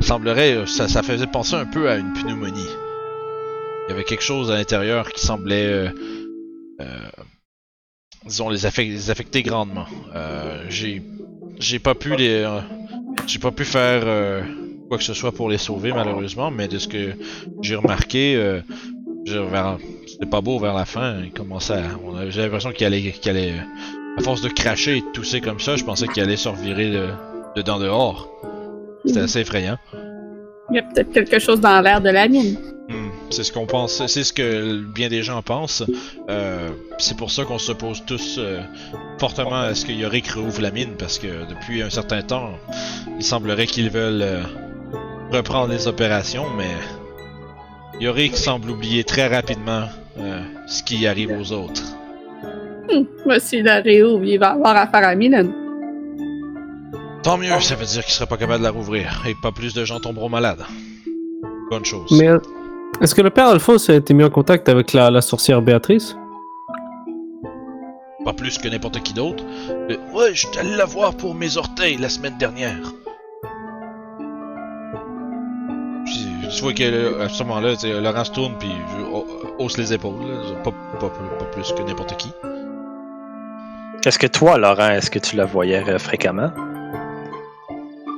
[0.00, 2.70] semblerait, ça, ça faisait penser un peu à une pneumonie.
[3.86, 5.92] Il y avait quelque chose à l'intérieur qui semblait,
[8.24, 9.86] disons, les, affec- les affecter grandement.
[10.14, 11.02] Euh, j'ai,
[11.58, 12.60] j'ai pas pu les, euh,
[13.26, 14.42] j'ai pas pu faire euh,
[14.88, 17.12] quoi que ce soit pour les sauver malheureusement, mais de ce que
[17.62, 18.60] j'ai remarqué, euh,
[20.06, 21.20] c'était pas beau vers la fin.
[21.22, 23.52] Il commençait, à, on avait- j'ai l'impression qu'il allait, qu'il allait
[24.18, 26.90] à force de cracher et de tousser comme ça, je pensais qu'il allait se revirer
[26.90, 27.08] de,
[27.56, 28.28] dedans dehors.
[29.04, 29.76] C'était assez effrayant.
[30.70, 32.56] Il y a peut-être quelque chose dans l'air de la mine.
[33.28, 35.84] Hmm, C'est ce qu'on pense, c'est ce que bien des gens pensent.
[36.28, 38.60] Euh, c'est pour ça qu'on s'oppose tous euh,
[39.18, 42.50] fortement à ce que Yorick réouvre la mine, parce que depuis un certain temps,
[43.18, 44.42] il semblerait qu'ils veulent euh,
[45.30, 46.70] reprendre les opérations, mais
[48.00, 49.84] Yorick semble oublier très rapidement
[50.18, 51.82] euh, ce qui arrive aux autres.
[52.90, 55.48] Hum, Voici la réouvre, il va avoir affaire à Milan.
[57.22, 59.52] Tant mieux, ça veut dire qu'il serait pas capable de la rouvrir, et que pas
[59.52, 60.64] plus de gens tomberont malades.
[61.70, 62.10] Bonne chose.
[62.18, 62.28] Mais
[63.00, 66.16] est-ce que le père Alphonse a été mis en contact avec la, la sorcière Béatrice?
[68.24, 69.44] Pas plus que n'importe qui d'autre.
[69.70, 72.78] Euh, ouais, je suis allé la voir pour mes orteils la semaine dernière.
[76.50, 79.92] Tu vois que là, à ce moment-là, Laurent se tourne puis je- ha- hausse les
[79.92, 80.14] épaules.
[80.26, 80.54] là.
[80.64, 82.30] Pas, pas- pas plus que n'importe qui.
[84.04, 86.50] Est-ce que toi, Laurent, est-ce que tu la voyais euh, fréquemment?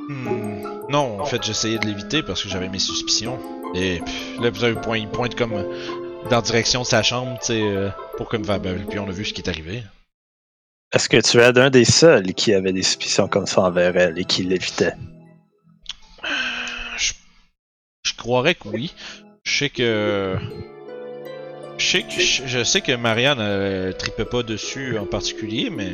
[0.09, 3.39] Hmm, Non, en fait, j'essayais de l'éviter parce que j'avais mes suspicions.
[3.75, 5.53] Et puis, là, vous avez point, il pointe comme
[6.29, 9.13] dans la direction de sa chambre, tu sais, euh, pour comme ben, puis on a
[9.13, 9.83] vu ce qui est arrivé.
[10.93, 14.19] Est-ce que tu es un des seuls qui avait des suspicions comme ça envers elle
[14.19, 14.95] et qui l'évitait?
[16.97, 17.13] Je,
[18.03, 18.93] je croirais que oui.
[19.45, 20.37] Je sais que.
[21.79, 25.93] Je sais que, je, je sais que Marianne euh, tripait pas dessus en particulier, mais.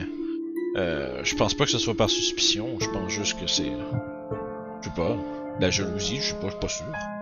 [0.77, 2.79] Euh, je pense pas que ce soit par suspicion.
[2.81, 3.71] Je pense juste que c'est.
[4.83, 5.17] Je sais pas.
[5.61, 7.16] La jalousie, je sais pas, je suis pas sûr.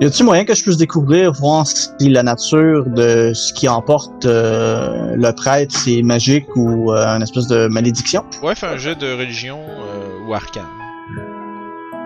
[0.00, 4.24] Y a-t-il moyen que je puisse découvrir, voir si la nature de ce qui emporte
[4.24, 8.24] euh, le prêtre, c'est magique ou euh, une espèce de malédiction?
[8.42, 10.64] Ouais, fais un jet de religion euh, ou arcane.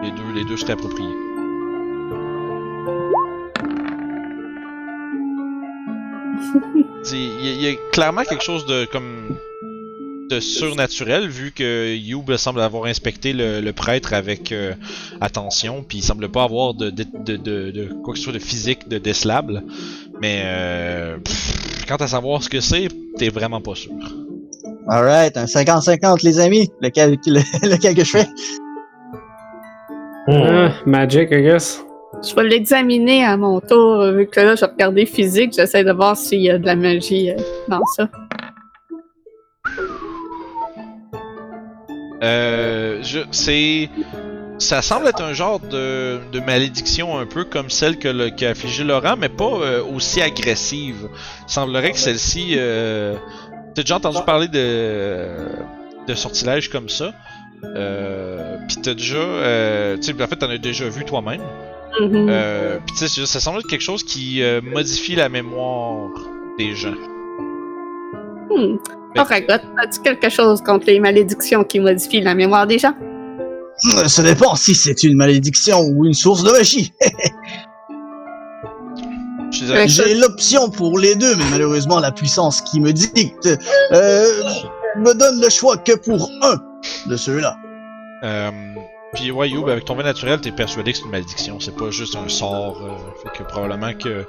[0.03, 1.09] Les deux, les deux c'est approprié.
[7.13, 7.19] Il
[7.63, 9.37] y, a- y a clairement quelque chose de comme
[10.31, 14.73] de surnaturel vu que Youb semble avoir inspecté le, le prêtre avec euh,
[15.21, 18.33] attention, puis il semble pas avoir de, de, de, de- de quoi que ce soit
[18.33, 19.63] de physique de décelable.
[20.21, 23.93] Mais euh, pff, quant à savoir ce que c'est, t'es vraiment pas sûr.
[24.89, 28.27] Alright, un 50-50 les amis, lequel, le- lequel que je fais?
[30.29, 30.43] Hmm.
[30.43, 31.83] Ah, magic, I guess.
[32.29, 35.53] Je vais l'examiner à mon tour, vu que là, je vais regarder physique.
[35.55, 37.35] J'essaie de voir s'il y a de la magie euh,
[37.69, 38.09] dans ça.
[43.31, 43.89] C'est,
[44.59, 48.47] ça semble être un genre de, de malédiction un peu comme celle que le, qui
[48.47, 51.09] a affligé Laurent, mais pas euh, aussi agressive.
[51.49, 53.17] Il semblerait que celle-ci, euh,
[53.75, 55.27] t'as déjà entendu parler de
[56.07, 57.13] de sortilèges comme ça.
[57.65, 61.43] Euh, puis t'as déjà, euh, tu sais, en fait, t'en as déjà vu toi-même.
[62.01, 62.27] Mhm.
[62.29, 66.11] Euh, puis tu sais, ça semble être quelque chose qui modifie la mémoire
[66.59, 66.95] des gens.
[68.51, 68.77] Hmm.
[69.17, 72.95] Mais- Oh, Ragot, as-tu quelque chose contre les malédictions qui modifient la mémoire des gens?
[73.99, 76.93] Euh, Ça dépend si c'est une malédiction ou une source de magie.
[79.87, 83.47] J'ai l'option pour les deux, mais malheureusement la puissance qui me dicte
[83.93, 84.25] euh,
[84.99, 86.57] me donne le choix que pour un
[87.09, 87.57] de ceux-là.
[88.25, 88.51] Euh,
[89.15, 91.91] puis ouais, Youb, avec ton vin naturel, t'es persuadé que c'est une malédiction, c'est pas
[91.91, 92.77] juste un sort.
[92.83, 92.89] euh,
[93.23, 94.27] fait que probablement que.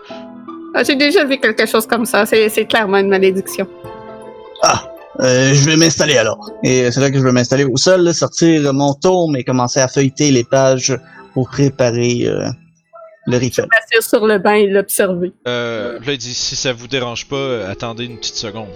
[0.76, 2.26] Ah, J'ai déjà vu quelque chose comme ça.
[2.26, 3.68] C'est c'est clairement une malédiction.
[5.20, 6.52] Euh, je vais m'installer alors.
[6.64, 9.80] Et c'est là que je vais m'installer au sol, là, sortir mon tome et commencer
[9.80, 10.96] à feuilleter les pages
[11.34, 12.48] pour préparer euh,
[13.26, 13.68] le rituel.
[13.72, 15.34] M'asseoir sur le banc et l'observer.
[15.48, 18.68] Euh, là, il dit si ça vous dérange pas, euh, attendez une petite seconde.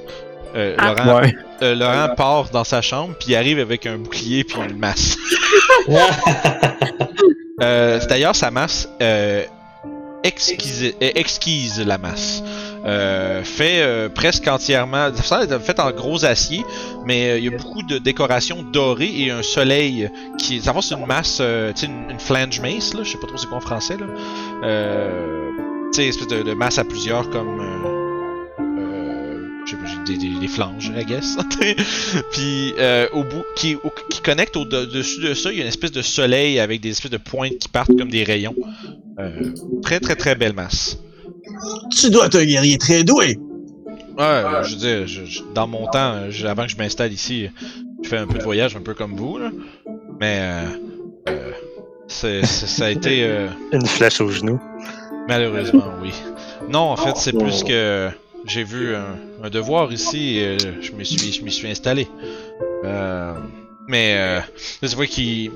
[0.55, 0.93] Euh, Ah.
[0.97, 1.35] Laurent, Ouais.
[1.61, 5.15] euh, Laurent part dans sa chambre, puis il arrive avec un bouclier puis une masse.
[7.61, 9.43] Euh, D'ailleurs, sa masse euh,
[10.23, 12.43] exquise, euh, exquise la masse.
[12.85, 16.63] Euh, fait euh, presque entièrement, ça est fait en gros acier,
[17.05, 21.05] mais il y a beaucoup de décorations dorées et un soleil qui, ça c'est une
[21.05, 23.97] masse, tu sais, une, flange mace là, je sais pas trop c'est quoi en français
[23.97, 24.07] là,
[25.91, 27.61] tu sais, espèce de, masse à plusieurs comme,
[29.65, 31.37] je sais pas, des, des, flanges, I guess.
[32.31, 32.73] Puis
[33.13, 33.77] au bout, qui,
[34.23, 36.89] connecte au de- dessus de ça, il y a une espèce de soleil avec des
[36.89, 38.55] espèces de pointes qui partent comme des rayons.
[39.21, 39.29] Euh,
[39.81, 40.97] très très très belle masse.
[41.91, 43.37] Tu dois être un guerrier très doué.
[44.17, 46.77] Ouais, euh, je veux dire, je- je- dans mon temps, euh, je- avant que je
[46.77, 47.49] m'installe ici,
[48.03, 49.51] je fais un peu de voyage, un peu comme vous, là.
[50.19, 50.63] Mais euh,
[51.29, 51.51] euh,
[52.07, 54.59] c'est- c'est- ça a été euh, Une flèche au genou.
[55.27, 56.11] malheureusement, oui.
[56.69, 58.09] Non, en fait, c'est plus que
[58.45, 62.07] j'ai vu un, un devoir ici et je me suis, je m'y suis installé.
[62.83, 63.33] Euh,
[63.87, 64.39] mais euh,
[64.81, 65.51] tu vois qu'il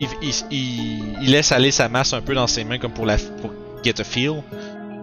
[0.00, 3.06] il, il, il- il laisse aller sa masse un peu dans ses mains comme pour
[3.06, 3.52] la pour
[3.84, 4.42] get a feel.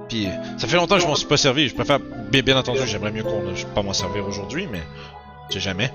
[0.09, 0.27] Puis
[0.57, 1.67] ça fait longtemps que je m'en suis pas servi.
[1.67, 1.99] Je préfère
[2.31, 4.81] bien, entendu, j'aimerais mieux qu'on ne pas m'en servir aujourd'hui, mais
[5.49, 5.91] je sais jamais.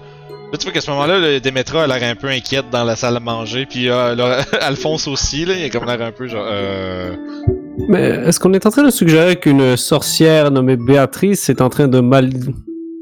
[0.52, 3.16] Là, tu vois qu'à ce moment-là, Demetra a l'air un peu inquiète dans la salle
[3.16, 6.44] à manger, puis euh, là, Alphonse aussi, là, il a comme l'air un peu genre.
[6.44, 7.14] Euh...
[7.88, 11.86] Mais est-ce qu'on est en train de suggérer qu'une sorcière nommée Béatrice est en train
[11.86, 12.30] de mal...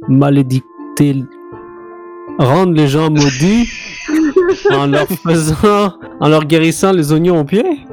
[0.08, 1.16] malédicter,
[2.38, 3.68] rendre les gens maudits?
[4.72, 7.84] en leur faisant, en leur guérissant les oignons aux pieds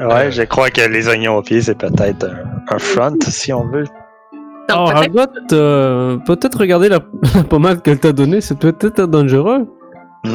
[0.00, 3.66] Ouais, je crois que les oignons au pied, c'est peut-être un, un front, si on
[3.66, 3.84] veut.
[4.68, 7.00] Donc, Oh, peut-être euh, peut-être regarder la,
[7.34, 9.66] la pommade qu'elle t'a donnée, c'est peut-être dangereux.
[10.24, 10.32] Mhm.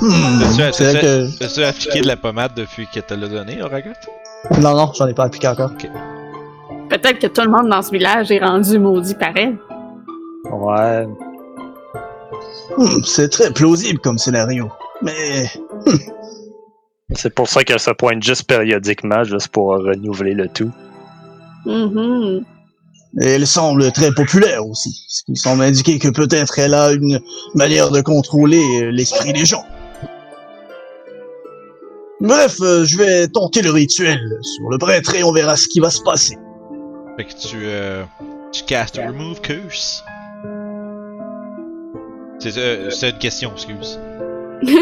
[0.00, 1.38] Hmm, T'as-tu- c'est vrai que...
[1.38, 3.90] T'as-tu appliqué de la pommade depuis qu'elle te l'a donné, Oragot?
[4.60, 5.72] Non, non, j'en ai pas appliqué encore.
[6.88, 9.58] peut-être que tout le monde dans ce village est rendu maudit par elle.
[10.50, 11.06] Ouais.
[12.76, 14.70] Hmm, c'est très plausible comme scénario.
[15.02, 15.50] Mais
[17.14, 20.70] C'est pour ça qu'elle se pointe juste périodiquement, juste pour renouveler le tout.
[21.66, 22.42] Mhm.
[23.20, 25.04] elle semble très populaire aussi.
[25.08, 27.20] Ce qui semble indiquer que peut-être elle a une
[27.54, 29.64] manière de contrôler l'esprit des gens.
[32.20, 35.80] Bref, euh, je vais tenter le rituel sur le prêtre et on verra ce qui
[35.80, 36.36] va se passer.
[37.16, 38.04] Fait que tu, euh,
[38.52, 40.04] tu castes Remove Curse.
[42.40, 43.98] C'est euh, c'est une question, excuse.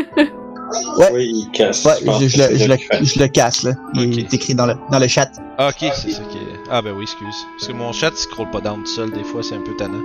[0.98, 1.08] Ouais.
[1.14, 1.82] Oui, il casse.
[1.86, 2.10] Ouais, je,
[2.42, 3.72] le, je, le, je le casse, là.
[3.94, 4.18] Il Ok.
[4.18, 5.30] est écrit dans le, dans le chat.
[5.56, 6.58] Ah, ok, c'est ça qui est.
[6.70, 7.34] Ah, ben oui, excuse.
[7.56, 9.74] Parce que mon chat il scroll pas down tout seul, des fois, c'est un peu
[9.78, 10.02] tannant.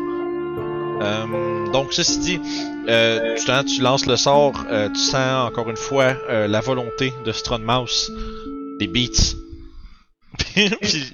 [1.02, 2.40] Euh, donc, ceci dit,
[2.88, 7.12] euh, justement, tu lances le sort, euh, tu sens encore une fois euh, la volonté
[7.26, 8.10] de Strongmouse,
[8.80, 9.36] des beats.
[10.82, 11.14] Puis-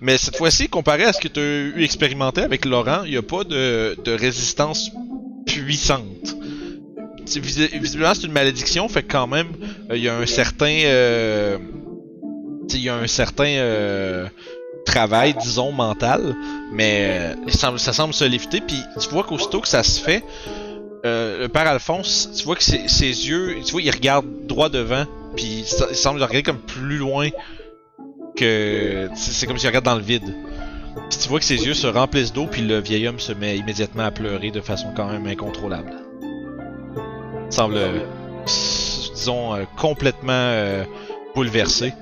[0.00, 3.16] mais cette fois-ci, comparé à ce que tu as eu expérimenté avec Laurent, il n'y
[3.16, 4.90] a pas de, de résistance
[5.64, 6.36] puissante.
[7.26, 9.48] Visiblement, c'est une malédiction, fait que quand même,
[9.90, 10.66] euh, il y a un certain.
[10.84, 11.58] euh,
[12.72, 14.28] il y a un certain euh,
[14.86, 16.36] travail, disons, mental,
[16.72, 20.22] mais ça semble se lifter, puis tu vois qu'aussitôt que ça se fait,
[21.02, 25.64] le père Alphonse, tu vois que ses, yeux, tu vois, il regarde droit devant, puis
[25.64, 27.28] il semble regarder comme plus loin
[28.36, 29.08] que.
[29.14, 30.32] C'est comme s'il regarde dans le vide.
[31.08, 33.56] Puis tu vois que ses yeux se remplissent d'eau, puis le vieil homme se met
[33.56, 35.92] immédiatement à pleurer de façon quand même incontrôlable.
[37.46, 37.98] Il semble, euh,
[39.14, 40.84] disons, euh, complètement euh,
[41.34, 41.92] bouleversé.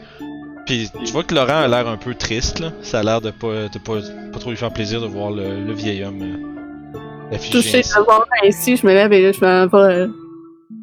[0.66, 2.72] Puis tu vois que Laurent a l'air un peu triste, là.
[2.82, 4.00] Ça a l'air de pas, de pas,
[4.32, 6.22] pas trop lui faire plaisir de voir le, le vieil homme
[7.32, 10.08] affiché Touché de voir ainsi, je me lève et là, je m'en vais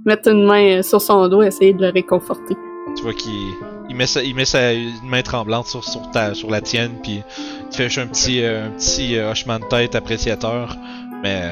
[0.06, 2.56] mettre une main sur son dos, essayer de le réconforter.
[2.96, 3.54] Tu vois qu'il
[3.90, 7.00] il met, sa, il met sa une main tremblante sur, sur, ta, sur la tienne,
[7.02, 7.24] puis
[7.62, 10.76] il te fait un petit, euh, un petit euh, hochement de tête appréciateur,
[11.22, 11.52] mais euh,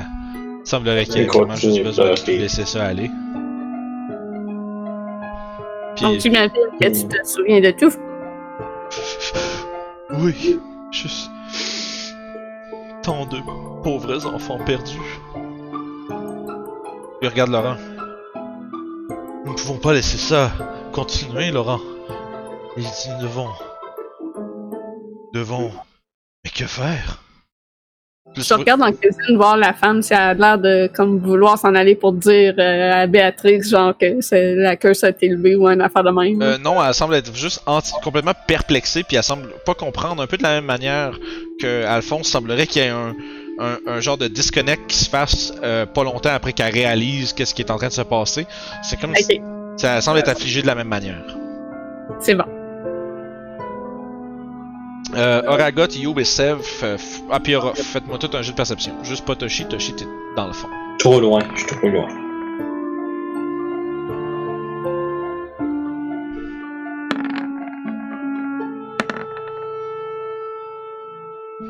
[0.63, 3.09] il semblerait qu'il y ait vraiment juste continue besoin de laisser ça aller.
[6.01, 7.91] Donc, Puis, j'imagine que tu te souviens de tout.
[10.19, 10.59] oui,
[10.91, 11.29] juste
[13.03, 13.37] tant de
[13.83, 14.97] pauvres enfants perdus.
[17.21, 17.75] Il regarde Laurent.
[19.45, 20.51] Nous ne pouvons pas laisser ça
[20.93, 21.79] continuer, Laurent.
[22.77, 23.49] Et nous devons.
[25.33, 25.71] Devons.
[26.43, 27.19] Mais que faire?
[28.35, 31.59] Je regarde dans la cuisine voir la femme si elle a l'air de comme vouloir
[31.59, 35.55] s'en aller pour dire euh, à Béatrix genre que c'est la curse a été élevée
[35.55, 36.41] ou une affaire de même.
[36.41, 40.25] Euh, non, elle semble être juste anti- complètement perplexée, puis elle semble pas comprendre un
[40.25, 41.19] peu de la même manière
[41.61, 43.13] que Alphonse semblerait qu'il y ait un,
[43.59, 47.53] un, un genre de disconnect qui se fasse euh, pas longtemps après qu'elle réalise qu'est-ce
[47.53, 48.47] qui est en train de se passer.
[48.81, 49.41] C'est comme si ok,
[49.77, 51.23] ça semble être affligé de la même manière.
[52.19, 52.45] c'est bon.
[55.15, 57.39] Euh, Oragot, Youb et Sev, euh, f- ah
[57.75, 58.93] faites-moi tout un jeu de perception.
[59.03, 60.67] Juste pas Toshi, Toshi t'es dans le fond.
[60.97, 62.07] Trop loin, je suis trop loin.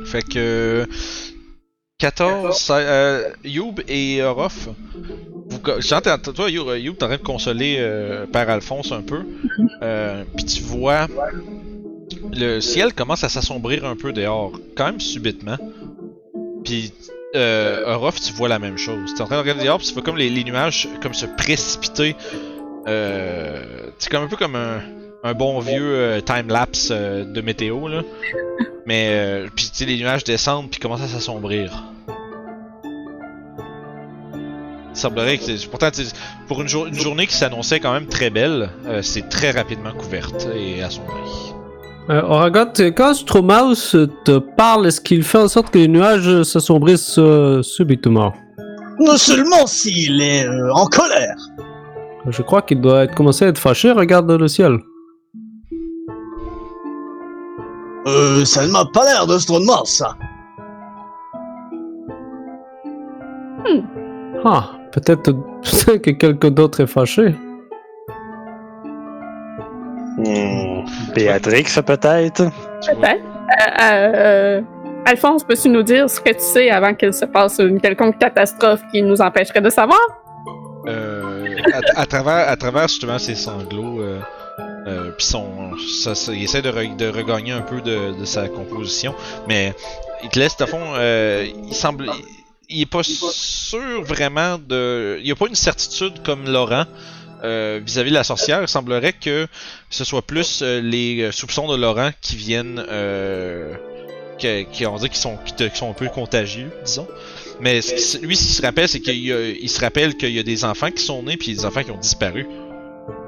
[0.05, 0.85] Fait que
[1.99, 4.69] 14, ça- euh, Youb et Orof.
[5.49, 9.21] Vous, j'entends- toi, euh, Youb, t'es en train de consoler euh, Père Alphonse un peu.
[9.81, 11.07] Euh, Puis tu vois
[12.31, 15.57] le ciel commence à s'assombrir un peu dehors, quand même subitement.
[16.63, 16.93] Puis
[17.35, 19.13] euh, Orof, tu vois la même chose.
[19.15, 21.25] T'es en train de regarder dehors, puis tu vois comme les, les nuages comme se
[21.25, 22.15] précipiter.
[22.87, 24.81] Euh, c'est comme un peu comme un,
[25.23, 28.01] un bon vieux euh, time-lapse euh, de météo, là.
[28.85, 31.83] Mais, euh, puis tu sais, les nuages descendent puis commencent à s'assombrir.
[34.91, 35.67] Il semblerait que.
[35.67, 36.03] Pourtant, tu
[36.47, 39.91] pour une, jour- une journée qui s'annonçait quand même très belle, euh, c'est très rapidement
[39.93, 41.52] couverte et assombrie.
[42.09, 43.95] Euh, Oragot, quand Stromaus
[44.25, 48.33] te parle, est-ce qu'il fait en sorte que les nuages s'assombrissent euh, subitement?
[48.99, 51.35] Non seulement s'il est euh, en colère.
[52.27, 54.79] Je crois qu'il doit être commencé à être fâché, regarde le ciel.
[58.05, 60.15] Euh, ça ne m'a pas l'air de Strongmore, ça.
[64.43, 67.33] Ah, peut-être peut-être que quelqu'un d'autre est fâché.
[70.17, 70.85] Hmm.
[71.15, 72.43] Béatrix, peut-être?
[72.85, 73.23] Peut-être.
[73.81, 74.61] Euh, euh,
[75.05, 78.81] Alphonse, peux-tu nous dire ce que tu sais avant qu'il se passe une quelconque catastrophe
[78.91, 79.99] qui nous empêcherait de savoir?
[80.87, 81.45] Euh,
[81.95, 84.19] à, à travers, à travers justement ses sanglots, euh,
[84.87, 85.71] euh, puis son,
[86.03, 89.13] ça- ça- il essaie de, re- de regagner un peu de, de sa composition,
[89.47, 89.73] mais
[90.23, 92.05] il te laisse, de fond, euh, il semble,
[92.69, 96.83] il, il est pas sûr vraiment de, il y a pas une certitude comme Laurent
[97.43, 98.61] euh, vis-à-vis de la sorcière.
[98.61, 99.47] Il semblerait que
[99.89, 103.73] ce soit plus euh, les euh, soupçons de Laurent qui viennent, euh,
[104.39, 107.07] que- qui on dit qui sont, qui, qui sont un peu contagieux, disons.
[107.59, 110.39] Mais ce qui- lui, ce qu'il se rappelle, c'est qu'il il se rappelle qu'il y
[110.39, 112.47] a des enfants qui sont nés puis des enfants qui ont disparu.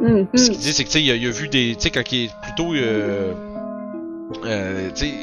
[0.01, 0.27] Mhm.
[0.33, 2.25] Ce qu'il dit, c'est que il, a- il a vu des, tu sais, quand il
[2.25, 2.79] est plutôt, tu
[4.95, 5.13] sais,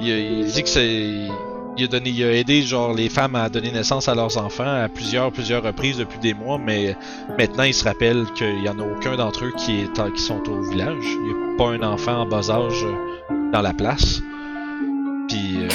[0.00, 1.10] il dit que c'est,
[1.76, 5.32] il a donné, aidé genre les femmes à donner naissance à leurs enfants à plusieurs,
[5.32, 6.96] plusieurs reprises depuis des mois, mais
[7.38, 10.48] maintenant il se rappelle qu'il y en a aucun d'entre eux qui est, qui sont
[10.48, 11.04] au village.
[11.04, 14.20] Il n'y a pas un enfant en bas âge euh, dans la place.
[15.28, 15.68] Puis, euh,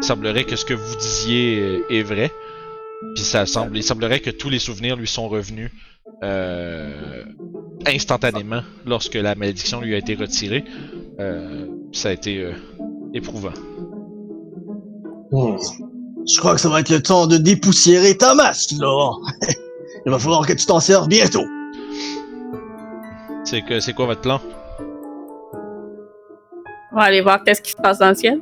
[0.00, 2.32] il semblerait que ce que vous disiez est vrai.
[3.14, 5.70] Puis ça semble, il semblerait que tous les souvenirs lui sont revenus
[6.22, 7.24] euh,
[7.86, 10.64] instantanément lorsque la malédiction lui a été retirée.
[11.92, 12.46] Ça a été
[13.14, 13.52] éprouvant.
[16.28, 19.18] Je crois que ça va être le temps de dépoussiérer ta masque, Laurent.
[20.06, 21.44] Il va falloir que tu t'en serves bientôt.
[23.44, 24.40] C'est que c'est quoi votre plan?
[26.92, 28.40] On va aller voir qu'est-ce qui se passe dans le ciel.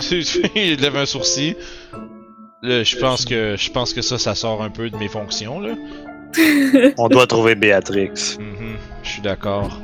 [0.56, 1.56] Il lève un sourcil.
[2.62, 5.60] Là, je pense que je pense que ça, ça sort un peu de mes fonctions
[5.60, 5.74] là.
[6.98, 8.38] On doit trouver Béatrix.
[8.38, 9.80] Mhm, je suis d'accord.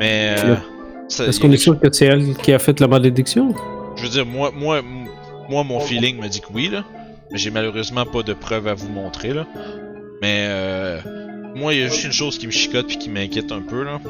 [0.00, 0.56] Mais euh,
[1.08, 3.54] ça- Est-ce qu'on est sûr que c'est elle qui a fait la malédiction?
[3.96, 4.80] Je veux dire, moi, moi,
[5.48, 6.84] moi, mon feeling me dit que oui là.
[7.30, 9.46] Mais j'ai malheureusement pas de preuves à vous montrer là.
[10.22, 10.98] Mais euh,
[11.54, 13.82] moi, il y a juste une chose qui me chicote puis qui m'inquiète un peu
[13.84, 14.00] là.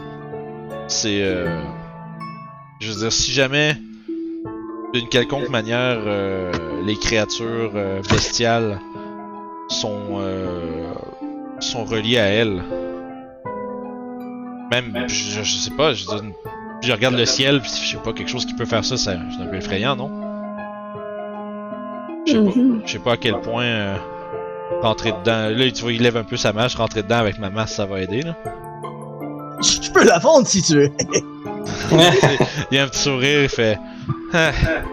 [0.87, 1.61] C'est, euh,
[2.81, 3.77] je veux dire, si jamais
[4.95, 6.51] d'une quelconque manière euh,
[6.87, 7.73] les créatures
[8.11, 8.79] bestiales
[9.69, 10.17] sont
[11.85, 12.63] reliées à elle.
[14.71, 16.05] Même, je, je sais pas, je,
[16.83, 19.47] je regarde le ciel, je sais pas, quelque chose qui peut faire ça- c'est un
[19.51, 20.28] peu effrayant, non?
[22.29, 22.61] Je sais pas.
[22.61, 22.83] Mhm.
[22.87, 23.97] Je sais pas à quel point euh,
[24.83, 25.51] rentrer dedans.
[25.51, 27.87] Là, tu vois, il lève un peu sa masse, rentrer dedans avec ma masse, ça
[27.87, 28.37] va aider, là.
[29.63, 30.91] Je peux la vendre si tu veux.
[32.71, 33.79] il y a un petit sourire, il fait.
[34.33, 34.53] Ah,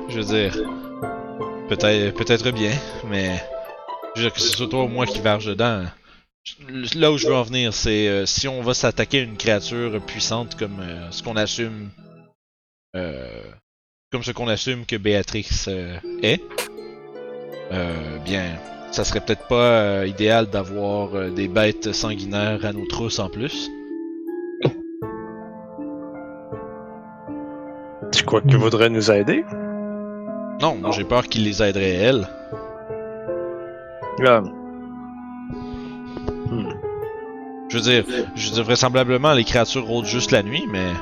[0.10, 0.56] je veux dire.
[1.70, 2.72] Peut-être peut-être bien,
[3.10, 3.42] mais.
[4.16, 5.84] Je veux dire que c'est surtout toi ou moi qui verge dedans.
[6.96, 10.00] Là où je veux en venir, c'est euh, si on va s'attaquer à une créature
[10.06, 11.90] puissante comme euh, ce qu'on assume.
[12.96, 13.42] euh,
[14.12, 16.42] comme ce qu'on assume que Béatrix euh, est.
[17.72, 18.44] Euh, bien,
[18.92, 23.30] ça serait peut-être pas euh, idéal d'avoir euh, des bêtes sanguinaires à nos trousses en
[23.30, 23.70] plus.
[28.12, 29.44] Tu crois que tu voudrais nous aider?
[30.62, 32.28] Non, j'ai peur qu'il les aiderait elle.
[34.26, 34.42] Ah,
[37.70, 38.04] Je veux dire,
[38.36, 40.94] je veux dire, vraisemblablement, les créatures rôdent juste la nuit, mais.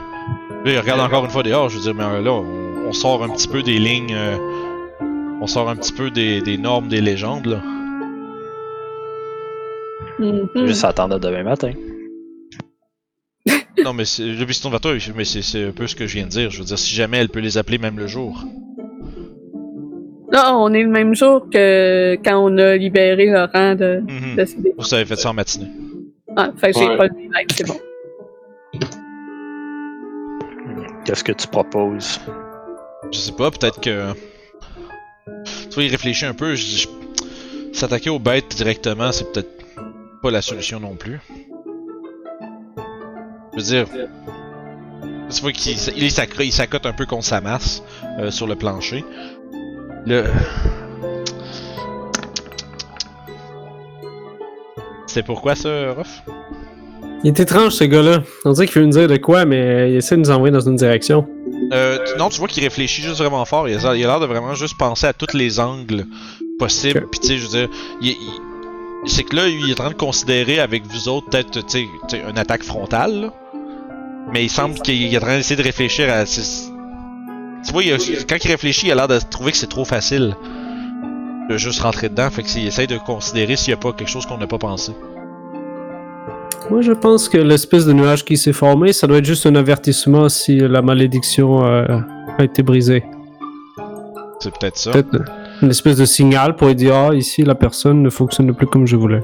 [0.65, 3.23] Là, il regarde encore une fois dehors, je veux dire, mais là, on, on sort
[3.23, 4.15] un petit peu des lignes.
[4.15, 4.37] euh,
[5.43, 7.61] on sort un petit peu des, des normes, des légendes, là.
[10.19, 10.47] Mhm.
[10.67, 11.71] Juste attendre demain matin.
[13.83, 14.23] Non, mais c'est.
[14.23, 16.49] Le piston vers toi, mais c'est un peu ce que je viens de dire.
[16.51, 18.43] Je veux dire, si jamais elle peut les appeler même le jour.
[20.31, 24.35] Là, on est le même jour que quand on a libéré Laurent de, Mhm.
[24.37, 25.67] de dé- Vous avez fait ça en matinée.
[26.37, 26.97] Ah, fait que j'ai Ouais.
[26.97, 27.79] pas le détail, c'est bon.
[31.03, 32.21] Qu'est-ce que tu proposes?
[33.11, 34.13] Je sais pas, peut-être que.
[35.77, 36.55] Il réfléchit un peu.
[36.55, 36.87] Je,
[37.73, 39.49] S'attaquer aux bêtes directement, c'est peut-être
[40.21, 41.19] pas la solution non plus.
[43.53, 43.87] Je veux dire.
[45.29, 47.81] Tu vois qu'il il s'accote un peu contre sa masse
[48.19, 49.03] euh, sur le plancher.
[50.05, 50.25] Le.
[55.07, 56.21] C'est pourquoi ça, Ruff?
[57.23, 58.21] Il est étrange ce gars-là.
[58.45, 60.59] On dirait qu'il veut nous dire de quoi, mais il essaie de nous envoyer dans
[60.59, 61.27] une direction.
[61.73, 63.67] Euh, non, tu vois qu'il réfléchit juste vraiment fort.
[63.67, 66.05] Il a l'air de vraiment juste penser à tous les angles
[66.59, 67.07] possibles.
[67.11, 67.69] Puis tu sais, je veux dire,
[68.01, 71.59] il- il- c'est que là, il est en train de considérer avec vous autres peut-être,
[72.29, 73.21] une attaque frontale.
[73.21, 73.33] là.
[74.31, 76.25] Mais il semble qu'il est en train d'essayer de réfléchir à.
[76.25, 77.97] Tu vois, il a-
[78.27, 80.35] quand il réfléchit, il a l'air de trouver que c'est trop facile
[81.49, 82.29] de juste rentrer dedans.
[82.29, 84.93] Fait qu'il essaye de considérer s'il n'y a pas quelque chose qu'on n'a pas pensé.
[86.69, 89.55] Moi, je pense que l'espèce de nuage qui s'est formé, ça doit être juste un
[89.55, 91.85] avertissement si la malédiction euh,
[92.37, 93.03] a été brisée.
[94.39, 94.91] C'est peut-être ça.
[94.91, 98.85] Peut-être une espèce de signal pour dire ah ici la personne ne fonctionne plus comme
[98.87, 99.21] je voulais.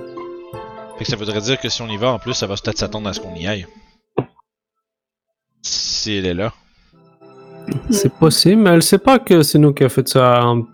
[0.97, 2.77] Fait que ça voudrait dire que si on y va, en plus, ça va peut-être
[2.77, 3.65] s'attendre à ce qu'on y aille.
[5.61, 6.53] Si elle est là.
[7.89, 10.43] C'est possible, mais elle sait pas que c'est nous qui a fait ça.
[10.45, 10.65] en-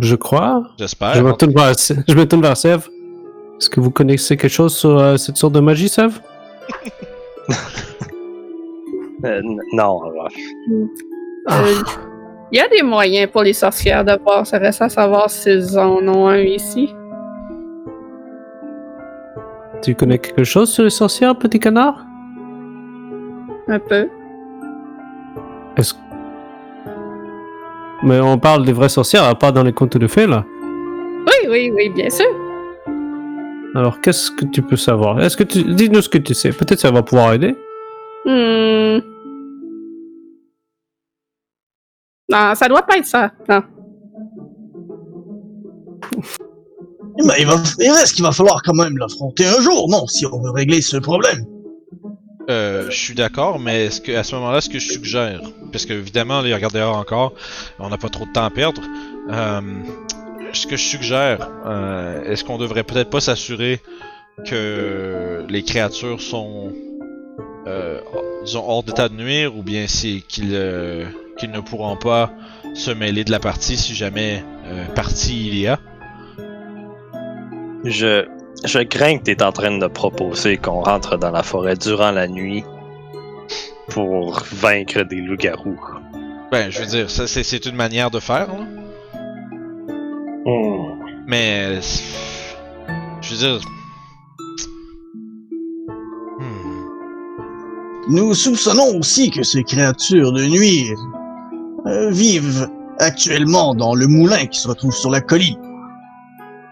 [0.00, 0.62] Je crois.
[0.78, 1.14] J'espère.
[1.14, 1.72] Je me tourne vers,
[2.08, 2.86] je me tourne vers Sev.
[3.62, 6.18] Est-ce que vous connaissez quelque chose sur euh, cette sorte de magie, Sev
[9.24, 10.34] Euh, n- non, Ruff.
[11.48, 11.74] Euh,
[12.50, 14.44] Il y a des moyens pour les sorcières de voir.
[14.48, 16.92] Ça reste à savoir s'ils en ont un ici.
[19.80, 22.04] Tu connais quelque chose sur les sorcières, petit canard?
[23.68, 24.08] Un peu.
[25.76, 25.94] Est-ce
[28.02, 30.44] Mais on parle des vraies sorcières, pas dans les contes de fées, là.
[31.28, 32.26] Oui, oui, oui, bien sûr.
[33.74, 35.20] Alors, qu'est-ce que tu peux savoir?
[35.22, 35.64] Est-ce que tu...
[35.64, 36.50] Dis-nous ce que tu sais.
[36.50, 37.56] Peut-être ça va pouvoir aider.
[38.26, 39.00] Hmm.
[42.28, 43.30] Non, ça doit pas être ça.
[43.48, 43.62] Non.
[47.24, 50.24] Mais il, va, il reste qu'il va falloir quand même l'affronter un jour, non, si
[50.26, 51.44] on veut régler ce problème.
[52.50, 55.86] Euh, je suis d'accord, mais est-ce que à ce moment-là, ce que je suggère, parce
[55.86, 57.34] que évidemment, il regarde dehors encore,
[57.78, 58.82] on n'a pas trop de temps à perdre.
[59.30, 59.60] Euh,
[60.52, 63.80] ce que je suggère, euh, est-ce qu'on devrait peut-être pas s'assurer
[64.46, 66.72] que les créatures sont,
[67.66, 68.00] euh,
[68.44, 71.04] disons, hors d'état de nuire, ou bien c'est qu'ils euh,
[71.38, 72.30] qu'ils ne pourront pas
[72.74, 75.78] se mêler de la partie si jamais euh, partie il y a?
[77.84, 78.26] Je,
[78.64, 82.12] je crains que tu es en train de proposer qu'on rentre dans la forêt durant
[82.12, 82.64] la nuit
[83.88, 85.80] pour vaincre des loups-garous.
[86.50, 88.64] Ben, je veux dire, c'est une manière de faire, là.
[91.26, 91.80] Mais.
[91.80, 92.02] c'est-
[93.22, 93.60] Je veux dire.
[96.38, 96.84] Hmm.
[98.08, 100.90] Nous soupçonnons aussi que ces créatures de nuit
[101.86, 102.68] euh, vivent
[102.98, 105.58] actuellement dans le moulin qui se retrouve sur la colline.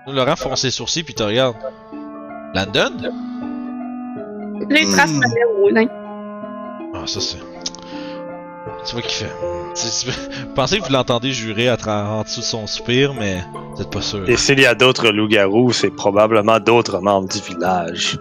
[0.07, 1.55] Laurent fonce ses sourcils puis te regarde.
[2.55, 2.91] Landon?
[4.69, 5.19] Les traces Hmm.
[5.21, 5.87] m'allaient au moulin.
[6.95, 7.39] Ah, ça c'est.
[8.87, 9.33] Tu vois qu'il fait.
[10.55, 13.43] Pensez que vous l'entendez jurer à tra- en dessous de son soupir, mais
[13.75, 14.29] vous êtes pas sûr.
[14.29, 18.19] Et s'il y a d'autres loups-garous, c'est probablement d'autres membres du village.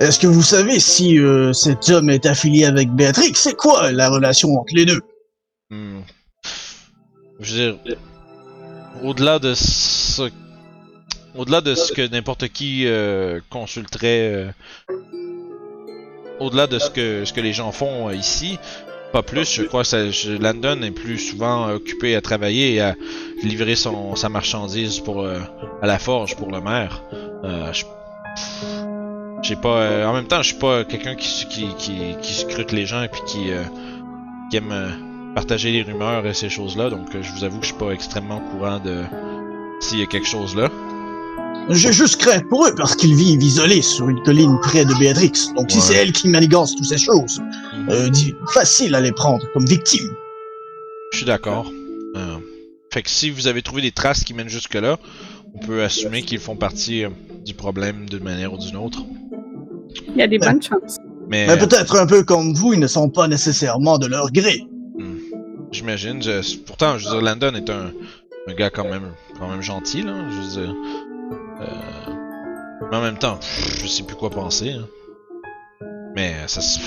[0.00, 3.32] Est-ce que vous savez si euh, cet homme est affilié avec Béatrix?
[3.34, 5.00] C'est quoi la relation entre les deux?
[5.70, 6.00] Hmm.
[7.40, 7.96] Je veux dire,
[9.02, 10.30] au-delà de ce,
[11.34, 14.50] au-delà de ce que n'importe qui euh, consulterait, euh,
[16.40, 18.58] au-delà de ce que ce que les gens font euh, ici,
[19.12, 19.52] pas plus.
[19.52, 22.94] Je crois que Landon est plus souvent occupé à travailler et à
[23.42, 25.38] livrer son sa marchandise pour euh,
[25.82, 27.02] à la forge pour le maire.
[27.44, 27.72] Euh,
[29.42, 32.72] j'ai pas, euh, en même temps, je suis pas quelqu'un qui qui qui, qui scrute
[32.72, 33.50] les gens et puis qui
[34.50, 37.78] qui aime partager les rumeurs et ces choses-là, donc je vous avoue que je suis
[37.78, 39.02] pas extrêmement au courant de
[39.80, 40.70] s'il y a quelque chose là.
[41.68, 45.32] J'ai juste craint pour eux parce qu'ils vivent isolés sur une colline près de Béatrix.
[45.56, 47.42] Donc si c'est elle qui manigance toutes ces choses,
[47.90, 48.08] euh,
[48.52, 50.10] facile à les prendre comme victimes.
[51.12, 51.70] Je suis d'accord.
[52.16, 52.36] Euh,
[52.92, 54.98] fait que si vous avez trouvé des traces qui mènent jusque là,
[55.54, 57.10] on peut assumer qu'ils font partie euh,
[57.44, 59.00] du problème d'une manière ou d'une autre.
[60.08, 60.96] Il y a des bonnes chances.
[61.28, 64.62] Mais, Mais peut-être un peu comme vous, ils ne sont pas nécessairement de leur gré.
[65.72, 67.92] j'imagine, je- pourtant, je veux dire, Landon est un,
[68.48, 70.14] un gars quand même, quand même gentil là.
[70.30, 70.74] Je veux dire,
[71.60, 72.12] euh,
[72.90, 74.70] mais en même temps, pff, je sais plus quoi penser.
[74.70, 74.86] hein.
[76.16, 76.80] Mais ça, se-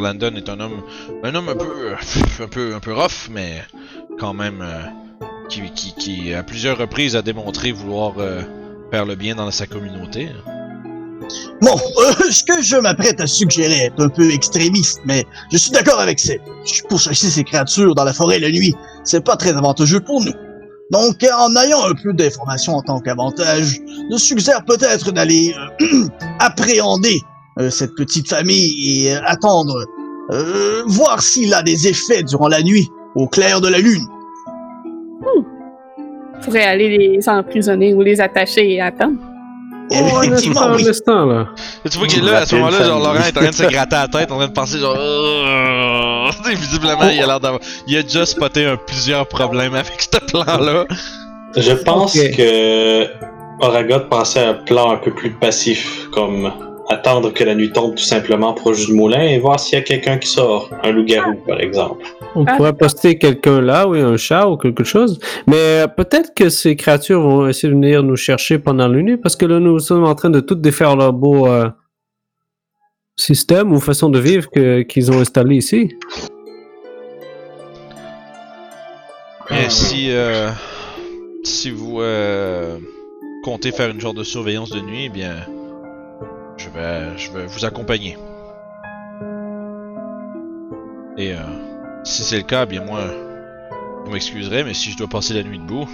[0.00, 0.82] Landon est un homme,
[1.24, 1.96] un homme un peu, euh,
[2.44, 3.62] un peu, un peu rough, mais
[4.20, 4.82] quand même, euh,
[5.48, 8.42] qui, qui, qui à plusieurs reprises a démontré vouloir euh,
[8.92, 10.28] faire le bien dans sa communauté.
[11.60, 15.72] Bon, euh, ce que je m'apprête à suggérer est un peu extrémiste, mais je suis
[15.72, 16.40] d'accord avec ces.
[16.88, 20.32] Pour chasser ces créatures dans la forêt la nuit, c'est pas très avantageux pour nous.
[20.92, 23.80] Donc, en ayant un peu d'informations en tant qu'avantage,
[24.12, 25.52] je suggère peut-être d'aller
[25.82, 26.06] euh,
[26.38, 27.35] appréhender euh,
[27.70, 29.84] cette petite famille et euh, attendre,
[30.30, 34.06] euh, voir s'il a des effets durant la nuit, au clair de la lune.
[35.24, 39.18] On pourrait aller les emprisonner ou les attacher et attendre.
[39.90, 40.88] Oh, effectivement, oui.
[40.88, 41.46] instant, là.
[41.90, 42.98] Tu vois qu'il est là, à ce moment-là, genre.
[42.98, 44.96] Laurent est en train de se gratter la tête, en train de penser genre.
[46.46, 47.60] Euh, Visiblement, il a l'air d'avoir.
[47.86, 50.84] Il a déjà spoté un, plusieurs problèmes avec ce plan-là.
[51.56, 53.06] Je pense que
[53.60, 56.52] Oragot pensait à un plan un peu plus passif, comme
[56.88, 59.84] attendre que la nuit tombe tout simplement proche du moulin et voir s'il y a
[59.84, 62.04] quelqu'un qui sort, un loup-garou par exemple.
[62.34, 65.18] On pourrait poster quelqu'un là, oui, un chat ou quelque chose.
[65.46, 69.16] Mais euh, peut-être que ces créatures vont essayer de venir nous chercher pendant la nuit,
[69.16, 71.68] parce que là, nous sommes en train de tout défaire leur beau euh,
[73.16, 75.88] système ou façon de vivre que- qu'ils ont installé ici.
[79.50, 80.10] Mais si.
[80.10, 80.50] Euh,
[81.42, 82.00] si vous.
[82.00, 82.78] Euh,
[83.44, 85.34] comptez faire une genre de surveillance de nuit, eh bien.
[86.76, 88.18] Je vais, je vais vous accompagner.
[91.16, 91.36] Et euh,
[92.04, 93.00] si c'est le cas, bien moi.
[94.04, 95.88] Vous m'excuserez, mais si je dois passer la nuit debout,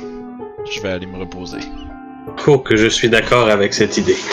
[0.71, 1.61] je vais aller me reposer.
[2.47, 4.17] Oh, que je suis d'accord avec cette idée.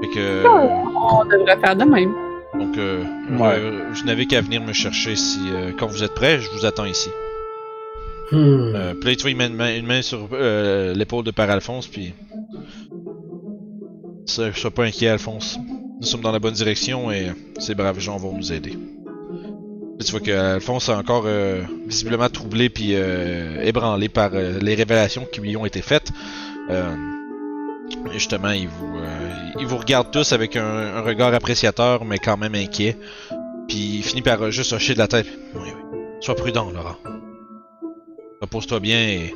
[0.00, 0.44] Fait que.
[0.46, 2.14] On devrait faire de même.
[2.58, 3.02] Donc, euh,
[3.32, 3.54] Ouais.
[3.58, 6.64] euh, vous n'avez qu'à venir me chercher si, euh, quand vous êtes prêt, je vous
[6.64, 7.10] attends ici.
[8.30, 8.72] Hmm.
[8.74, 11.30] Euh, puis là, tu vois, il met une main, une main sur euh, l'épaule de
[11.32, 12.14] Père Alphonse, puis.
[14.28, 15.58] Sois sois pas inquiet, Alphonse.
[16.00, 18.78] Nous sommes dans la bonne direction et ces braves gens vont nous aider.
[20.04, 24.76] Tu vois que Alphonse est encore euh, visiblement troublé puis euh, ébranlé par euh, les
[24.76, 26.12] révélations qui lui ont été faites.
[26.70, 26.94] Euh,
[28.12, 32.96] justement, il vous, euh, regarde tous avec un, regard appréciateur, mais quand même inquiet.
[33.66, 35.26] Puis il finit par euh, juste hocher de la tête.
[36.20, 36.96] Sois prudent, Laurent.
[38.40, 39.34] Repose-toi bien et.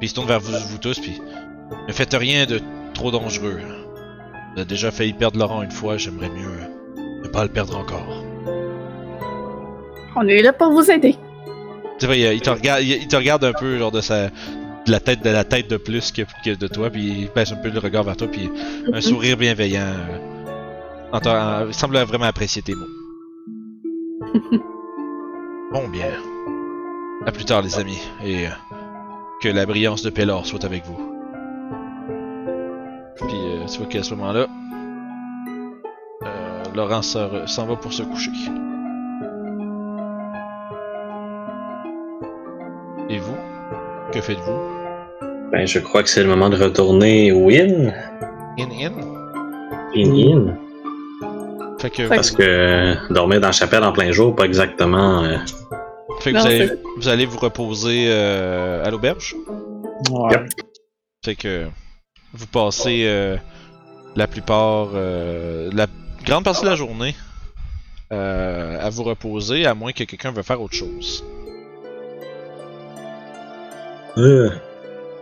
[0.00, 1.20] Il se tourne vers vous, vous tous, puis.
[1.88, 2.60] Ne faites rien de
[2.92, 3.58] trop dangereux.
[4.56, 6.58] On a déjà failli perdre Laurent une fois, j'aimerais mieux
[7.24, 8.24] ne pas le perdre encore.
[10.16, 11.16] On est là pour vous aider.
[11.98, 14.28] Tu vois, il, il te regarde, il, il te regarde un peu, genre de sa.
[14.86, 17.52] De la tête de la tête de plus que, que de toi, puis il baisse
[17.52, 18.50] un peu le regard vers toi, puis
[18.92, 19.80] un sourire bienveillant.
[19.80, 20.18] euh,
[21.10, 22.84] en il semble vraiment apprécier tes mots.
[25.72, 26.12] bon, bien.
[27.24, 28.50] À plus tard, les amis, et euh,
[29.40, 31.13] que la brillance de Pélor soit avec vous.
[33.16, 34.46] Puis, euh, tu vois qu'à ce moment-là,
[36.24, 38.30] euh, Laurent s'en va pour se coucher.
[43.08, 43.36] Et vous?
[44.12, 44.58] Que faites-vous?
[45.52, 47.94] Ben, je crois que c'est le moment de retourner win.
[48.58, 48.92] In in
[49.96, 50.56] In in.
[51.78, 55.22] Fait que, Parce que dormir dans la chapelle en plein jour, pas exactement.
[55.22, 55.36] euh,
[56.20, 59.36] fait que Non, vous, allez, vous allez vous reposer euh, à l'auberge?
[60.10, 60.32] Ouais.
[60.32, 60.48] Yep.
[61.24, 61.66] Fait que
[62.34, 63.36] vous passez euh,
[64.16, 65.86] la plupart, euh, la
[66.24, 67.14] grande partie de la journée
[68.12, 71.24] euh, à vous reposer, à moins que quelqu'un veuille faire autre chose.
[74.16, 74.50] euh,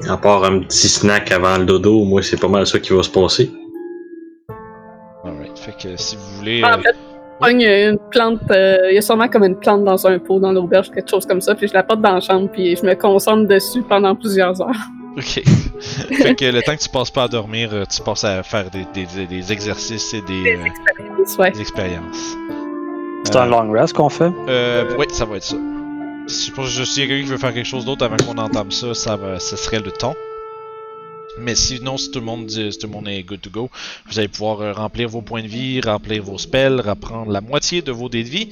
[0.09, 3.03] à part un petit snack avant le dodo, moi c'est pas mal ça qui va
[3.03, 3.51] se passer.
[5.25, 5.59] Alright.
[5.59, 6.65] Fait que si vous voulez.
[6.65, 6.97] En euh, fait,
[7.51, 10.91] une plante, euh, il y a sûrement comme une plante dans un pot dans l'auberge,
[10.91, 13.49] quelque chose comme ça, puis je la porte dans la chambre, puis je me concentre
[13.49, 14.77] dessus pendant plusieurs heures.
[15.17, 15.25] Ok.
[16.17, 18.71] fait que le temps que tu passes pas à dormir, euh, tu passes à faire
[18.71, 20.65] des, des, des exercices et des, euh,
[21.39, 21.51] Ouais.
[21.51, 22.37] des expériences.
[23.25, 24.31] C'est un long rest qu'on fait?
[24.49, 25.57] Euh, oui, ça va être ça.
[26.27, 28.71] Si je s'il y a quelqu'un qui veut faire quelque chose d'autre avant qu'on entame
[28.71, 30.15] ça, ça va, ce serait le temps.
[31.39, 33.71] Mais sinon, si tout le monde dit, si tout le monde est good to go,
[34.09, 37.81] vous allez pouvoir euh, remplir vos points de vie, remplir vos spells, reprendre la moitié
[37.83, 38.49] de vos dés de vie,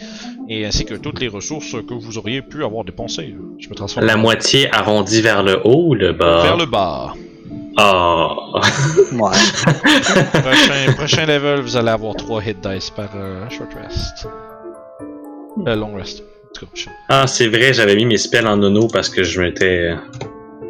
[0.48, 3.34] et ainsi que toutes les ressources que vous auriez pu avoir dépensées.
[3.58, 6.42] Je me transforme La moitié arrondie vers le haut ou le bas?
[6.42, 7.14] vers le bas.
[7.76, 8.34] Ah.
[9.12, 9.30] Ouais.
[10.32, 14.26] prochain, prochain level, vous allez avoir 3 hit dice par euh, short rest.
[15.66, 16.22] Euh, long rest.
[16.22, 19.22] En tout cas, je- Ah, c'est vrai, j'avais mis mes spells en nono parce que
[19.22, 19.96] je m'étais euh,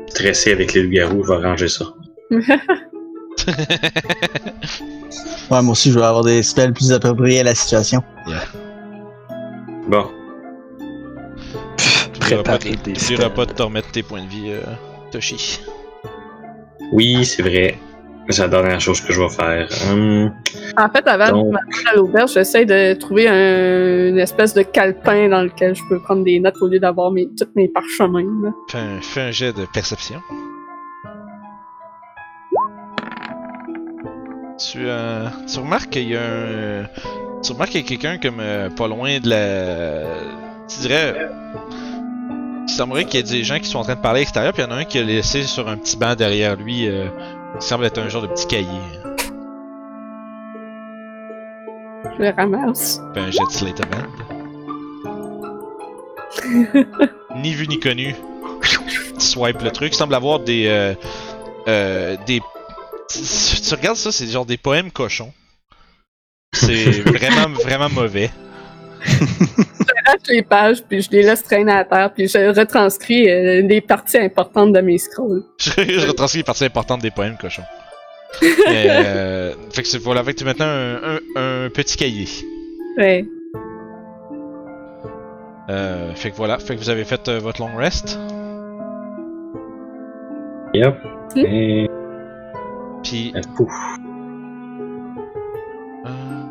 [0.09, 1.25] stressé avec les loups-garous.
[1.25, 1.87] Je vais ranger ça.
[5.51, 8.03] Ouais, moi aussi, je vais avoir des spells plus appropriés à la situation.
[9.89, 10.07] Bon.
[12.13, 13.35] T'oublieras pas, Préparer des t'oublieras spells.
[13.35, 14.61] pas de te remettre tes points de vie, euh,
[15.11, 15.61] Toshi.
[16.93, 17.79] Oui, c'est vrai.
[18.29, 19.69] C'est la dernière chose que je vais faire.
[19.91, 20.33] Hum,
[20.77, 24.63] En fait, avant Donc- de m'arrêter à l'auberge, j'essaie de trouver un- une espèce de
[24.63, 28.23] calepin dans lequel je peux prendre des notes au lieu d'avoir mes, tous mes parchemins.
[28.45, 28.51] là.
[28.69, 30.21] Fais un, fais un jet de perception.
[34.61, 36.85] Tu, euh, tu remarques qu'il y a un.
[37.43, 40.05] Tu remarques qu'il y a quelqu'un comme euh, pas loin de la.
[40.69, 41.17] Tu dirais.
[42.69, 44.53] Il semblerait qu'il y ait des gens qui sont en train de parler à l'extérieur,
[44.53, 46.89] puis il y en a un qui a laissé sur un petit banc derrière lui.
[46.89, 47.09] Euh,
[47.59, 48.67] qui semble être un genre de petit cahier.
[52.17, 53.01] Je le ramasse.
[53.15, 53.81] Fais un jet de slate
[57.37, 58.15] ni vu ni connu.
[59.19, 59.93] Tu swipes le truc.
[59.93, 60.67] Il semble avoir des.
[61.69, 62.41] Euh, des.
[63.13, 65.33] Tu, tu regardes ça, c'est genre des poèmes cochons.
[66.55, 68.31] C'est vraiment, vraiment mauvais.
[69.07, 73.81] J'arrache les pages, puis je les laisse traîner à terre, puis je retranscris euh, les
[73.81, 75.43] parties importantes de mes scrolls.
[75.59, 77.63] Je, je retranscris les parties importantes des poèmes cochons.
[78.43, 82.29] Euh, fait que c'est voilà, fait que tu as maintenant un, un- un petit cahier.
[82.97, 83.25] Ouais.
[85.69, 88.19] Euh, fait que voilà, fait que vous avez fait euh, votre long rest.
[90.75, 90.95] Yep.
[91.35, 91.39] Hmm?
[91.39, 91.89] Et...
[93.03, 93.33] Puis.
[93.57, 93.69] pouf.
[96.07, 96.45] euh,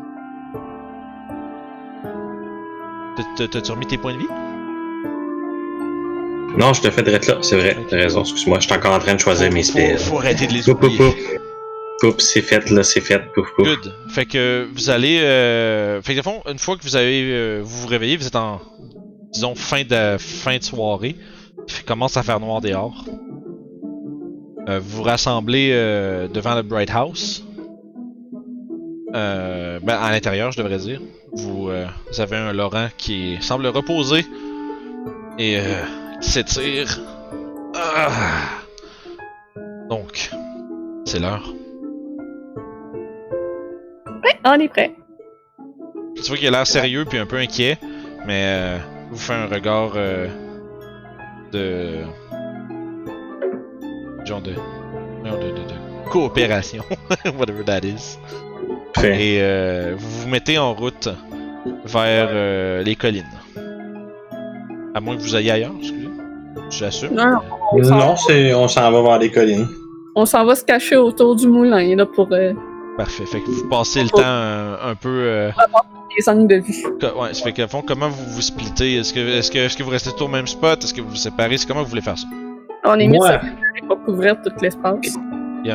[3.16, 4.28] t'as- t'as- T'as-tu remis tes points de vie?
[6.58, 7.76] Non, je te fais direct là, c'est vrai.
[7.88, 8.58] T'as raison, excuse-moi.
[8.60, 9.98] Je suis encore en train de choisir mes spells.
[9.98, 10.98] faut arrêter de les Pouf, pouf, oublier.
[10.98, 11.16] pouf.
[12.00, 13.20] Pouf, c'est fait, là, c'est fait.
[13.34, 13.66] Pouf, pouf.
[13.68, 13.94] Good.
[14.08, 15.20] Fait que vous allez.
[15.20, 16.02] Euh...
[16.02, 17.22] Fait que, le fond, une fois que vous avez.
[17.30, 18.60] euh, vous vous réveillez, vous êtes en.
[19.32, 21.14] Disons, fin de, fin de soirée.
[21.86, 23.04] Commence à faire noir dehors.
[24.68, 27.44] Euh, vous vous rassemblez euh, devant le Bright House.
[29.14, 31.00] Euh, ben, à l'intérieur, je devrais dire.
[31.32, 34.24] Vous, vous avez un Laurent qui semble reposer
[35.38, 35.60] et
[36.20, 37.00] qui s'étire.
[37.74, 38.10] Ah!
[39.88, 40.30] Donc,
[41.04, 41.52] c'est l'heure.
[44.22, 44.94] Ouais, on est prêt.
[46.16, 47.78] Tu vois qu'il a l'air sérieux puis un peu inquiet,
[48.26, 48.78] mais euh,
[49.10, 50.28] vous fait un regard euh,
[51.52, 52.02] de
[54.30, 54.52] genre de
[55.24, 56.82] non, de, de, de coopération,
[57.38, 58.18] whatever that is.
[58.96, 59.14] Fait.
[59.36, 61.08] Et euh, vous vous mettez en route
[61.84, 63.24] vers euh, les collines.
[64.94, 66.08] À moins que vous ayez ailleurs, excusez.
[66.70, 67.14] J'assume.
[67.14, 67.38] Non, non,
[67.72, 69.68] on s'en- Non, c'est, on s'en va vers les collines.
[70.14, 72.28] on s'en va se cacher autour du moulin là pour.
[72.32, 72.52] euh,
[72.96, 73.24] Parfait.
[73.26, 75.08] Fait que vous passez le temps un, un peu.
[75.08, 75.50] euh,
[76.18, 76.84] des angles de vue.
[77.16, 78.96] Ouais, ça fait que, au fond, comment vous vous splittez?
[78.96, 80.82] Est-ce que, est-ce que, est-ce que vous restez tout au même spot?
[80.82, 81.56] Est-ce que vous vous séparez?
[81.56, 82.26] C'est comment vous voulez faire ça?
[82.84, 83.18] On est mis
[83.86, 85.16] pour couvrir tout l'espace.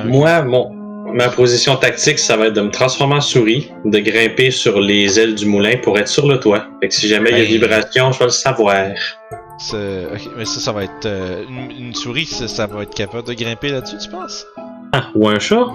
[0.05, 0.73] Moi, mon,
[1.13, 5.19] ma position tactique, ça va être de me transformer en souris, de grimper sur les
[5.19, 6.67] ailes du moulin pour être sur le toit.
[6.81, 8.87] Fait que si jamais il y a vibration, je vais le savoir.
[8.87, 13.27] ok, mais ça, ça va être euh, une, une souris, ça, ça va être capable
[13.27, 14.45] de grimper là-dessus, tu penses?
[14.93, 15.67] Ah, ou un chat?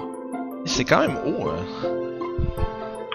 [0.65, 1.49] C'est quand même haut.
[1.49, 1.65] Hein.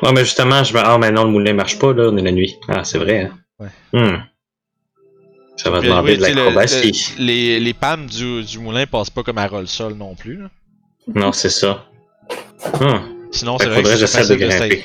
[0.02, 0.80] Ouais, mais justement, je me.
[0.82, 2.58] Ah, mais non, le moulin marche pas, là, on est la nuit.
[2.68, 3.30] Ah, c'est vrai, hein?
[3.58, 3.68] Ouais.
[3.92, 4.16] Hmm.
[5.56, 7.14] Ça va demander oui, de le- l'acrobatie.
[7.18, 10.36] le- les, les pâmes du, du moulin passent pas comme à roll-sol non plus.
[10.42, 10.48] là.
[11.14, 11.84] Non, c'est ça.
[12.80, 12.98] Hmm.
[13.30, 14.84] Sinon, c'est vrai que c'est facile de grimper.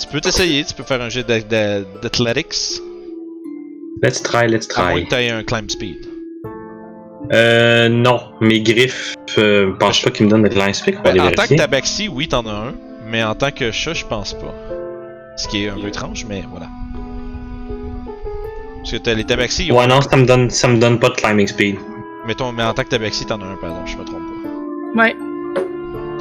[0.00, 2.80] Tu peux t'essayer, tu peux faire un jet d'a- d'a- d'athletics.
[4.02, 5.04] Let's try, let's À moins try.
[5.04, 5.96] que t'aies un climb speed.
[7.32, 8.20] Euh, non.
[8.40, 10.98] Mes griffes, euh, je pense pas qu'ils me donnent de climb speed.
[11.02, 12.74] Ben, en tant que tabaxi, oui, t'en as un.
[13.10, 14.54] Mais en tant que chat, je pense pas.
[15.36, 16.66] Ce qui est un peu étrange, mais voilà.
[18.78, 21.14] Parce que t'as les tabaxis, Ouais, non, ça me donne, ça me donne pas de
[21.14, 21.76] climbing speed.
[22.26, 24.22] mettons, mais en tant que tabaxi, t'en as un, par exemple, je me trompe
[24.94, 25.02] pas.
[25.02, 25.16] Ouais.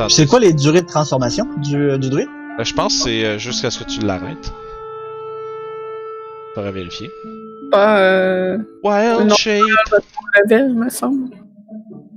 [0.09, 2.27] C'est quoi les durées de transformation du, du druide?
[2.59, 4.53] Euh, Je pense que c'est euh, jusqu'à ce que tu l'arrêtes.
[6.55, 7.09] Faudra vérifier.
[7.71, 9.35] Pas euh, Wild Non.
[9.35, 9.63] shape.
[10.49, 11.29] level, me semble.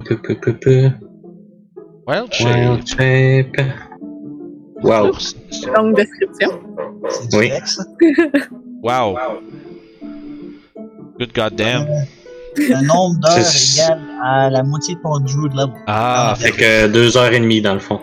[0.05, 0.91] Peu, peu, peu, peu.
[2.07, 2.57] Wild shape.
[2.57, 3.67] Wild shape.
[4.83, 5.13] Wow.
[5.77, 6.51] Longue description.
[7.09, 7.51] C'est du Oui.
[7.51, 7.81] Dex.
[8.83, 9.17] Wow.
[11.21, 11.87] Good goddamn.
[12.73, 15.71] Un nombre d'heures C'est- égal à la moitié de ton druid level.
[15.87, 18.01] Ah, Fait que deux heures et demie dans le fond.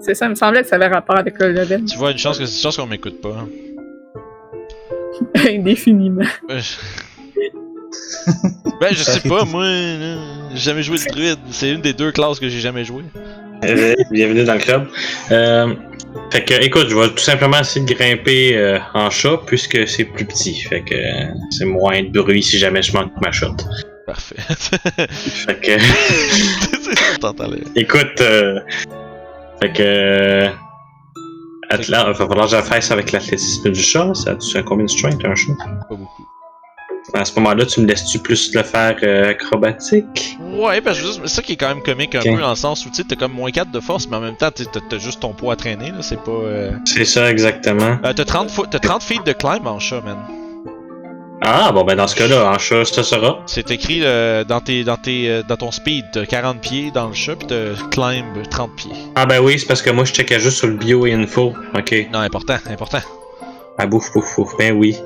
[0.00, 1.84] C'est ça, il me semblait que ça avait rapport avec le level.
[1.86, 3.46] tu vois, une chance que c'est une chance qu'on m'écoute pas.
[5.48, 6.24] Indéfiniment.
[6.50, 6.76] Euh, je-
[8.80, 9.64] ben, je sais pas, moi,
[10.52, 11.38] j'ai jamais joué de druide.
[11.50, 13.02] C'est une des deux classes que j'ai jamais joué.
[13.62, 14.88] Bienvenue dans le club.
[15.30, 15.74] Euh,
[16.32, 20.04] fait que, écoute, je vais tout simplement essayer de grimper euh, en chat puisque c'est
[20.04, 20.62] plus petit.
[20.62, 23.56] Fait que euh, c'est moins de bruit si jamais je manque ma shot.
[24.06, 24.36] Parfait.
[24.38, 25.72] Fait que,
[27.76, 28.60] écoute, euh,
[29.60, 29.82] fait que.
[29.82, 30.48] Euh,
[31.70, 34.12] Atla- va falloir que je fasse avec l'athlétisme du chat.
[34.14, 35.52] Ça a-tu combien de strength un chat?
[35.88, 36.26] Pas beaucoup.
[37.14, 40.36] À ce moment-là, tu me laisses-tu plus le faire euh, acrobatique?
[40.54, 42.86] Ouais, parce que c'est ça qui est quand même comique un peu dans le sens
[42.86, 45.20] où tu sais, t'as comme moins 4 de force, mais en même temps, t'as- juste
[45.20, 45.98] ton poids à traîner, là.
[46.02, 46.30] C'est pas.
[46.30, 46.70] Euh...
[46.84, 47.98] C'est ça exactement.
[48.04, 50.18] euh, t'as 30, fo- t'as 30 feet de climb en chat, man.
[51.42, 53.42] Ah, bon, ben dans ce cas-là, en chat, ça sera.
[53.46, 57.08] C'est écrit euh, dans, tes, dans, tes, euh, dans ton speed, t'as 40 pieds dans
[57.08, 58.92] le chat, pis t'as climb 30 pieds.
[59.14, 61.54] Ah, ben oui, c'est parce que moi, je checkais juste sur le bio et info.
[61.74, 62.08] Ok.
[62.12, 63.00] Non, important, important.
[63.78, 64.52] Ah, bouf, bouf, bouf.
[64.58, 64.96] Ben oui.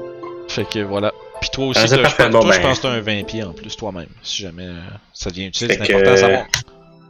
[0.49, 1.13] Fait que voilà.
[1.45, 2.63] Puis toi aussi, t'as- je toi, ben.
[2.63, 4.81] pense que t'as un 20 pieds en plus toi-même, si jamais euh,
[5.13, 6.45] ça devient utile, c'est que- important à savoir.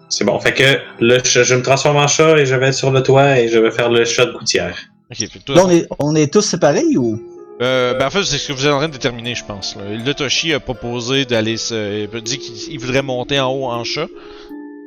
[0.08, 0.40] C'est bon.
[0.40, 3.02] Fait que là, je, je me transforme en chat et je vais être sur le
[3.02, 4.76] toit et je vais faire le chat de gouttière.
[5.10, 7.22] Ok, puis toi, Là, on est, on est tous séparés ou?
[7.62, 9.76] Euh, ben en fait, c'est ce que vous êtes en train de déterminer, je pense.
[9.76, 9.82] Là.
[9.88, 12.02] Le Toshi a proposé d'aller se.
[12.12, 14.08] Il a dit qu'il il voudrait monter en haut en chat.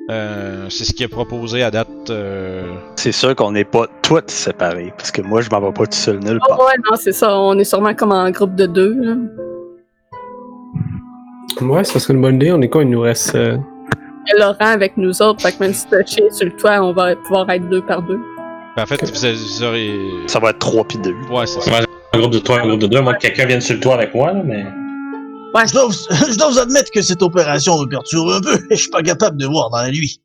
[0.10, 1.88] Euh, c'est ce qu'il a proposé à date.
[2.10, 2.64] Euh...
[2.96, 5.92] C'est sûr qu'on n'est pas tous séparés, parce que moi, je m'en vais pas tout
[5.98, 6.60] seul nulle Oh, part.
[6.60, 7.38] ouais, non, c'est ça.
[7.38, 8.96] On est sûrement comme en groupe de deux.
[9.02, 9.16] Là.
[11.62, 12.52] Ouais, ça serait une bonne idée.
[12.52, 12.84] On est quoi?
[12.84, 13.36] Il nous reste.
[13.36, 13.58] euh,
[14.28, 16.52] Il y a Laurent avec nous autres, fait que même si t'as chier sur le
[16.56, 18.20] toit, on va pouvoir être deux par deux.
[18.76, 19.92] Ben, en fait, vous, avez- vous aurez.
[20.28, 21.12] Ça va être 3 puis 2.
[21.32, 21.72] Ouais, c'est ça.
[21.72, 21.86] Ouais.
[22.14, 23.02] Un groupe de trois, un groupe de deux.
[23.02, 24.64] Moi, que quelqu'un vienne sur le toit avec moi, là, mais.
[25.66, 25.94] Je dois, vous,
[26.32, 29.02] je dois vous admettre que cette opération me perturbe un peu et je suis pas
[29.04, 30.22] capable de voir dans la nuit.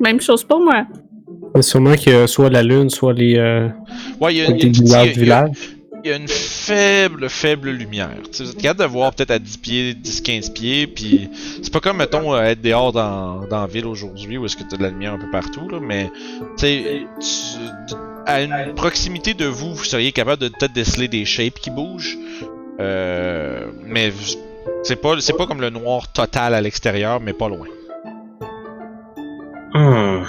[0.00, 0.86] Même chose pour moi.
[1.54, 3.36] mais sûrement qu'il y a soit la lune, soit les.
[3.36, 3.68] euh,
[4.20, 5.50] Ouais, il y a, y une y a- villages.
[6.04, 8.10] il y a une faible, faible lumière.
[8.24, 11.30] Tu sais, vous êtes capable de voir peut-être à 10 pieds, 10-15 pieds, puis
[11.62, 14.64] c'est pas comme, mettons, euh, être dehors dans, dans la ville aujourd'hui où est-ce que
[14.68, 16.10] t'as de la lumière un peu partout, là, mais,
[16.58, 17.94] tu sais, tu-
[18.26, 22.16] à une proximité de vous, vous seriez capable de peut-être déceler des shapes qui bougent,
[22.80, 24.12] euh, mais
[24.82, 27.66] c'est pas, c'est pas comme le noir total à l'extérieur, mais pas loin.
[29.74, 30.22] Hmm.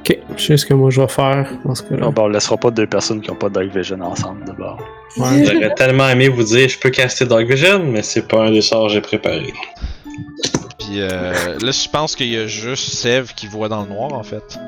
[0.00, 2.02] Ok, je sais ce que moi je vais faire dans ce cas-là.
[2.02, 4.80] Non, ben, on laissera pas deux personnes qui ont pas Dark Vision ensemble d'abord.
[5.16, 5.44] Ouais.
[5.52, 8.62] J'aurais tellement aimé vous dire je peux caster Dark Vision, mais c'est pas un des
[8.62, 9.52] sorts que j'ai préparé.
[10.78, 14.12] Puis euh, là, je pense qu'il y a juste Sev qui voit dans le noir,
[14.12, 14.58] en fait.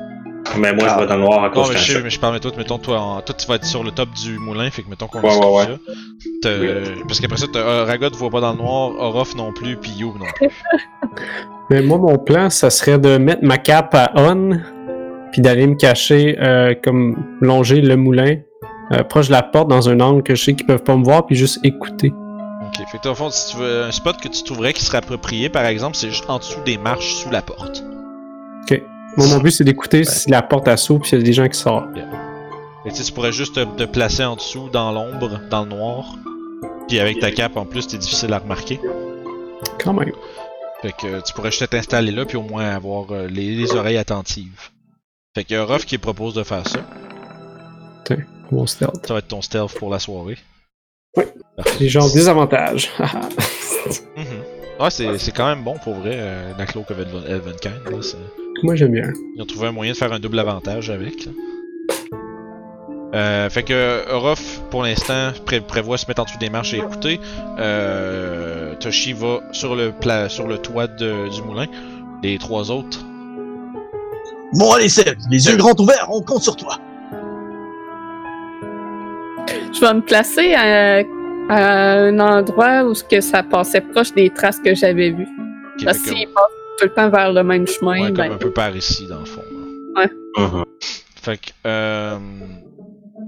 [0.57, 2.09] Mais moi, je vais dans le noir à Non, cause mais d'un je sais, mais
[2.09, 4.37] je parle de toi, mettons, toi, en- toi, tu vas être sur le top du
[4.39, 5.63] moulin, fait que mettons qu'on Ouais, ouais,
[6.43, 6.49] ça.
[6.59, 6.67] Oui.
[7.07, 10.13] Parce qu'après ça, euh, Ragot voit pas dans le noir, Orof non plus, puis Youb
[10.17, 10.49] non plus.
[11.69, 14.51] Mais moi, mon plan, ça serait de mettre ma cape à on,
[15.31, 18.37] puis d'aller me cacher, euh, comme longer le moulin,
[18.93, 21.03] euh, proche de la porte, dans un angle que je sais qu'ils peuvent pas me
[21.03, 22.13] voir, puis juste écouter.
[22.67, 24.83] ok, fait que toi, au fond, si tu veux un spot que tu trouverais qui
[24.85, 27.83] serait approprié, par exemple, c'est juste en dessous des marches sous la porte.
[29.17, 31.47] Moi, mon but, c'est d'écouter si la porte s'ouvre, puis s'il y a des gens
[31.47, 31.93] qui sortent.
[31.93, 35.69] Que, tu sais, tu pourrais juste te, te placer en dessous, dans l'ombre, dans le
[35.69, 36.15] noir.
[36.87, 38.79] Puis avec ta cape en plus, c'est difficile à remarquer.
[39.83, 40.11] Quand même.
[40.81, 43.97] Fait que tu pourrais juste t'installer là, puis au moins avoir euh, les, les oreilles
[43.97, 44.69] attentives.
[45.33, 46.79] Fait qu'il y a Ruff qui propose de faire ça.
[48.51, 49.05] Mon stealth.
[49.05, 50.37] Ça va être ton stealth pour la soirée.
[51.17, 51.23] Oui.
[51.55, 51.77] Parfait.
[51.79, 52.91] Les gens désavantages.
[54.17, 54.25] Mhm.
[54.79, 56.65] Ouais, c'est quand même bon pour vrai, euh, la
[57.29, 58.41] Elvenkind.
[58.63, 59.11] Moi, j'aime bien.
[59.35, 61.27] Ils ont trouvé un moyen de faire un double avantage avec.
[63.13, 66.77] Euh, fait que Orof, pour l'instant, pré- prévoit se mettre en dessous des marches et
[66.77, 67.19] écouter.
[67.59, 71.67] Euh, Toshi va sur le, pla- sur le toit de- du moulin.
[72.23, 72.99] Les trois autres.
[74.53, 76.77] Bon, allez, Seb, les yeux grands ouverts, on compte sur toi.
[79.73, 81.03] Je vais me placer à,
[81.49, 85.27] à un endroit où ce que ça passait proche des traces que j'avais vues.
[85.85, 86.09] Parce que-
[86.79, 89.19] tout le temps vers le même chemin, ouais, ben, comme un peu par ici, dans
[89.19, 89.41] le fond.
[89.95, 90.07] là.
[90.37, 90.65] Mhm.
[91.21, 92.17] Fait que, euh,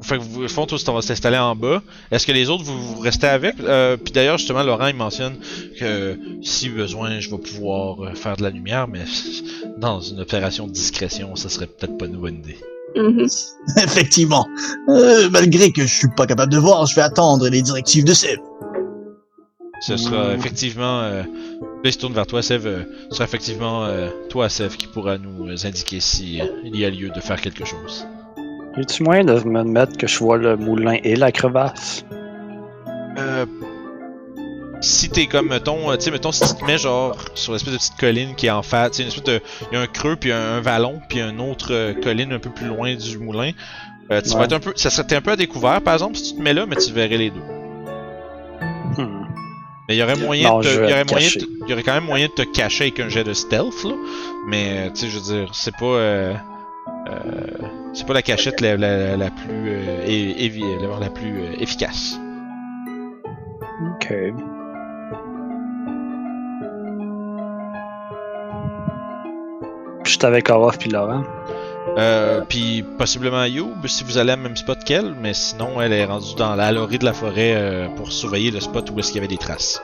[0.04, 1.82] fait que vous, au fond, tous, on va s'installer en bas.
[2.12, 3.56] Est-ce que les autres, vous, vous restez avec?
[3.62, 5.38] Euh, Puis d'ailleurs, justement, Laurent, il mentionne
[5.80, 9.06] que si besoin, je vais pouvoir euh, faire de la lumière, mais
[9.78, 12.58] dans une opération de discrétion, ça serait peut-être pas une bonne idée.
[12.96, 13.26] mhm.
[13.78, 14.46] Effectivement.
[14.90, 18.14] Euh, malgré que je suis pas capable de voir, je vais attendre les directives de
[18.14, 18.40] Seb.
[19.82, 20.40] Ce sera Mm.
[20.40, 21.02] effectivement.
[21.02, 22.66] Euh, là, il se tourne vers toi, Sev.
[22.66, 26.84] euh, ce sera effectivement euh, toi, Sev, qui pourra nous euh, indiquer si il y
[26.86, 28.08] a lieu de faire quelque chose.
[28.78, 32.06] Y a-tu moyen de me mettre que je vois le moulin et la crevasse?
[33.18, 33.46] Euh,
[34.82, 37.78] si t'es comme, mettons, tu sais, mettons, si tu te mets genre sur l'espèce de
[37.80, 39.42] petite colline qui est en face, tu sais, une espèce de.
[39.72, 42.50] Il y a un creux, puis un, un vallon, puis une autre colline un peu
[42.52, 43.52] plus loin du moulin.
[44.10, 44.46] Tu vas Ouais.
[44.46, 44.74] être un peu.
[44.76, 46.92] Ça serait un peu à découvert, par exemple, si tu te mets là, mais tu
[46.94, 47.42] verrais les deux.
[48.98, 49.27] Hmm.
[49.88, 51.28] Mais il y aurait moyen Non, de te- je il vais y aurait me moyen
[51.28, 51.40] de cacher.
[51.46, 53.84] te- il y aurait quand même moyen de te cacher avec un jet de stealth
[53.86, 53.94] là.
[54.48, 56.34] Mais euh, tu sais je veux dire, c'est pas euh,
[57.10, 62.20] euh, c'est pas la cachette la, la, la plus euh, évi- la, plus efficace.
[63.96, 64.14] Ok.
[70.04, 71.24] Je suis avec Orof puis Laurent.
[71.98, 76.06] Euh, puis possiblement Youb si vous allez à même spot qu'elle, mais sinon elle est
[76.06, 79.08] rendue dans la à l'orée de la forêt euh, pour surveiller le spot où est-ce
[79.12, 79.82] qu'il y avait des traces.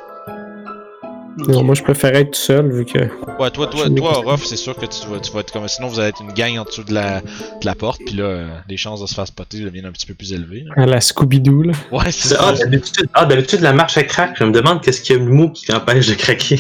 [1.47, 2.99] Non, moi, je préférais être tout seul vu que.
[3.39, 4.20] Ouais, toi, toi, toi.
[4.20, 5.68] Orof, c'est sûr que tu vas, tu vas être comme.
[5.68, 8.24] Sinon, vous allez être une gang en dessous de la, de la porte, puis là,
[8.26, 10.64] euh, les chances de se faire spotter deviennent un petit peu plus élevées.
[10.76, 10.84] là.
[10.84, 11.74] À la Scooby-Doo, là.
[11.91, 12.66] Ouais, c'est Ah, ça.
[12.66, 14.36] d'habitude, ah, d'habitude, la marche elle craque.
[14.38, 16.60] Je me demande qu'est-ce qu'il y a de mou qui empêche de craquer.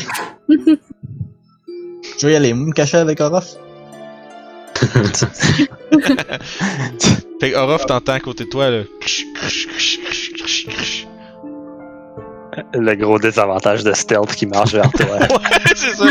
[2.19, 3.55] Je vais y aller, me cacher avec Orof?
[7.39, 8.81] Fait que Orof, t'entends à côté de toi, là.
[12.75, 15.05] Le gros désavantage de stealth qui marche vers toi.
[15.19, 16.05] ouais, c'est ça.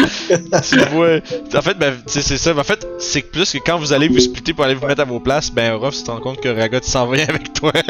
[0.61, 1.21] tu le vois.
[1.57, 2.53] En fait, ben, c'est ça.
[2.57, 5.05] En fait, c'est plus que quand vous allez vous splitter pour aller vous mettre à
[5.05, 7.73] vos places, ben, Orof, tu te rends compte que Ragot s'en vient avec toi.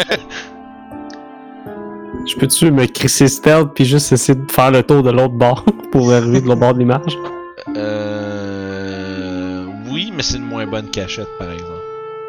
[2.26, 5.64] Je peux-tu me crisser stealth puis juste essayer de faire le tour de l'autre bord
[5.90, 7.16] pour arriver de l'autre bord de l'image?
[7.76, 8.21] euh.
[10.22, 11.80] Mais c'est une moins bonne cachette, par exemple.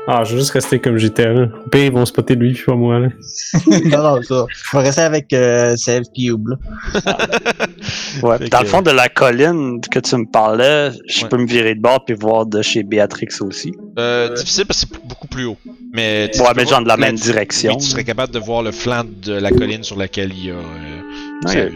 [0.08, 1.44] Ah, je vais juste rester comme j'étais là.
[1.64, 3.10] Au pire, ils vont spotter lui, puis pas moi, là.
[3.68, 4.46] non, non, ça.
[4.50, 5.76] Je vais rester avec euh,
[6.12, 6.56] puis Youb, là.
[8.24, 11.30] Ouais, dans que- le fond de la colline que tu me parlais, je Ouais.
[11.30, 13.74] peux me virer de bord puis voir de chez Béatrix aussi.
[14.00, 15.58] Euh, difficile parce que c'est beaucoup plus haut.
[15.94, 17.74] Mais tu Ouais, mais genre de la même direction.
[17.74, 20.52] Oui, tu serais capable de voir le flanc de la colline sur laquelle il y
[20.52, 21.70] a euh.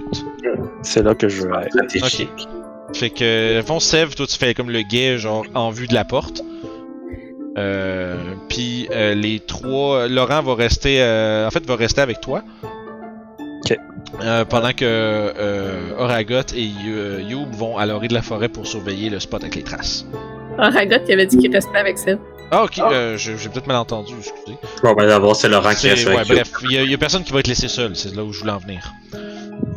[0.82, 1.70] C'est là que je veux être.
[1.90, 2.48] Stratégique.
[2.94, 6.06] Fait que, fond, Sev, toi, tu fais comme le guet, genre, en vue de la
[6.06, 6.42] porte.
[7.58, 8.16] Euh,
[8.50, 12.44] puis euh, les trois, Laurent va rester, euh, en fait, va rester avec toi.
[13.66, 13.78] Ok.
[14.24, 18.66] Euh, pendant que euh, Oragot et euh, Youb vont à l'orée de la forêt pour
[18.66, 20.06] surveiller le spot avec les traces.
[20.58, 22.12] Ah, Ragot, il avait dit qu'il restait avec ça.
[22.52, 24.58] Ah, ok, euh, j'ai peut-être mal entendu, excusez.
[24.82, 27.24] Bon, ben d'abord, c'est Laurent qui reste ouais, avec bref, il y, y a personne
[27.24, 28.94] qui va être laissé seul, c'est là où je voulais en venir.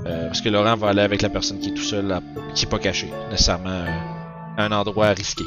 [0.07, 2.22] Euh, parce que Laurent va aller avec la personne qui est tout seul, à-
[2.55, 3.87] qui est pas caché, nécessairement euh,
[4.57, 5.45] à un endroit risqué.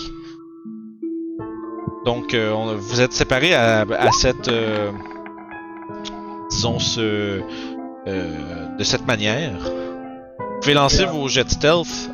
[2.06, 4.50] Donc, euh, on- vous êtes séparés à, à cette,
[6.52, 7.42] disons ce,
[8.08, 9.54] de cette manière.
[9.60, 12.10] Vous pouvez lancer vos jets de stealth.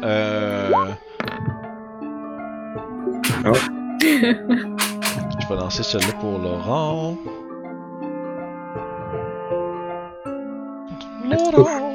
[3.45, 3.53] Oh.
[4.01, 7.15] Je vais lancer celui-là pour Laurent.
[11.53, 11.88] Laurent.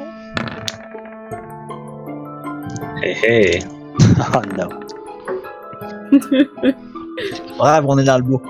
[3.01, 3.63] Hey, hey.
[4.19, 4.69] Oh non.
[7.57, 8.41] Bref, on est dans le bois.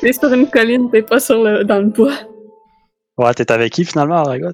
[0.00, 2.14] T'es sur une colline, t'es pas sur le, dans le bois.
[3.18, 4.52] Ouais, t'es avec qui finalement, Ragot?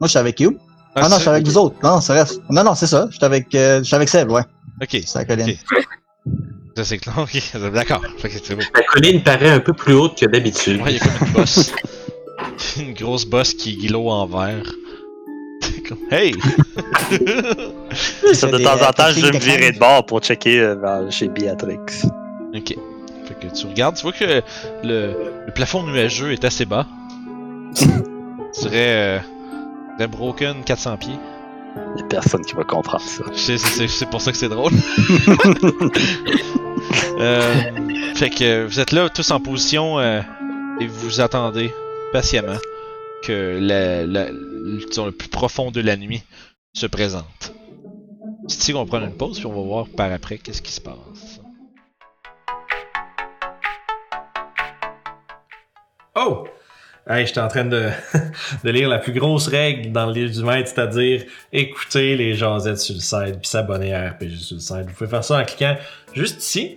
[0.00, 0.56] Moi, je suis avec Youb.
[0.94, 1.76] Ah, non, je suis avec vous autres.
[1.82, 2.40] Non, c'est reste.
[2.50, 3.06] Non, non, c'est ça.
[3.10, 4.42] Je suis avec, euh, je suis avec Seb, ouais.
[4.82, 5.00] Ok.
[5.04, 5.56] C'est la colline.
[6.76, 7.18] Ça, c'est clair.
[7.18, 7.40] Ok,
[7.72, 8.02] d'accord.
[8.18, 8.62] Fait que c'est beau.
[8.74, 10.80] La colline paraît un peu plus haute que d'habitude.
[10.82, 11.72] Ouais, il y a comme une bosse.
[12.78, 14.64] une grosse bosse qui glow en vert.
[15.74, 16.34] C'est comme, hey!
[18.34, 20.60] Ça, de des, temps euh, en temps, je vais me virer de bord pour checker
[20.60, 21.78] euh, vers chez Beatrix.
[22.54, 22.74] ok.
[23.24, 24.42] Fait que tu regardes, tu vois que le,
[25.46, 26.86] le plafond nuageux est assez bas.
[27.74, 27.84] tu
[28.62, 29.18] dirais.
[29.98, 31.12] Euh, broken 400 pieds.
[31.96, 33.22] Il y a personne qui va comprendre ça.
[33.34, 34.72] C'est- c'est c'est pour ça que c'est drôle.
[37.18, 37.54] Euh,
[38.14, 40.22] fait que vous êtes là tous en position euh,
[40.80, 41.70] et vous attendez
[42.12, 42.56] patiemment
[43.22, 44.49] que la, la- le,
[44.88, 46.22] disons, le plus profond de la nuit
[46.72, 47.52] se présente.
[48.66, 51.40] Qu'on va prendre une pause puis on va voir par après qu'est-ce qui se passe.
[56.14, 56.46] Oh!
[57.08, 57.88] Hey, j'étais en train de,
[58.64, 62.78] de lire la plus grosse règle dans le livre du maître, c'est-à-dire écouter les jasettes
[62.78, 64.86] sur le site puis s'abonner à RPG sur le site.
[64.86, 65.76] Vous pouvez faire ça en cliquant
[66.12, 66.76] juste ici,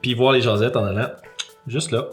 [0.00, 1.10] puis voir les jasettes en allant
[1.66, 2.08] juste là.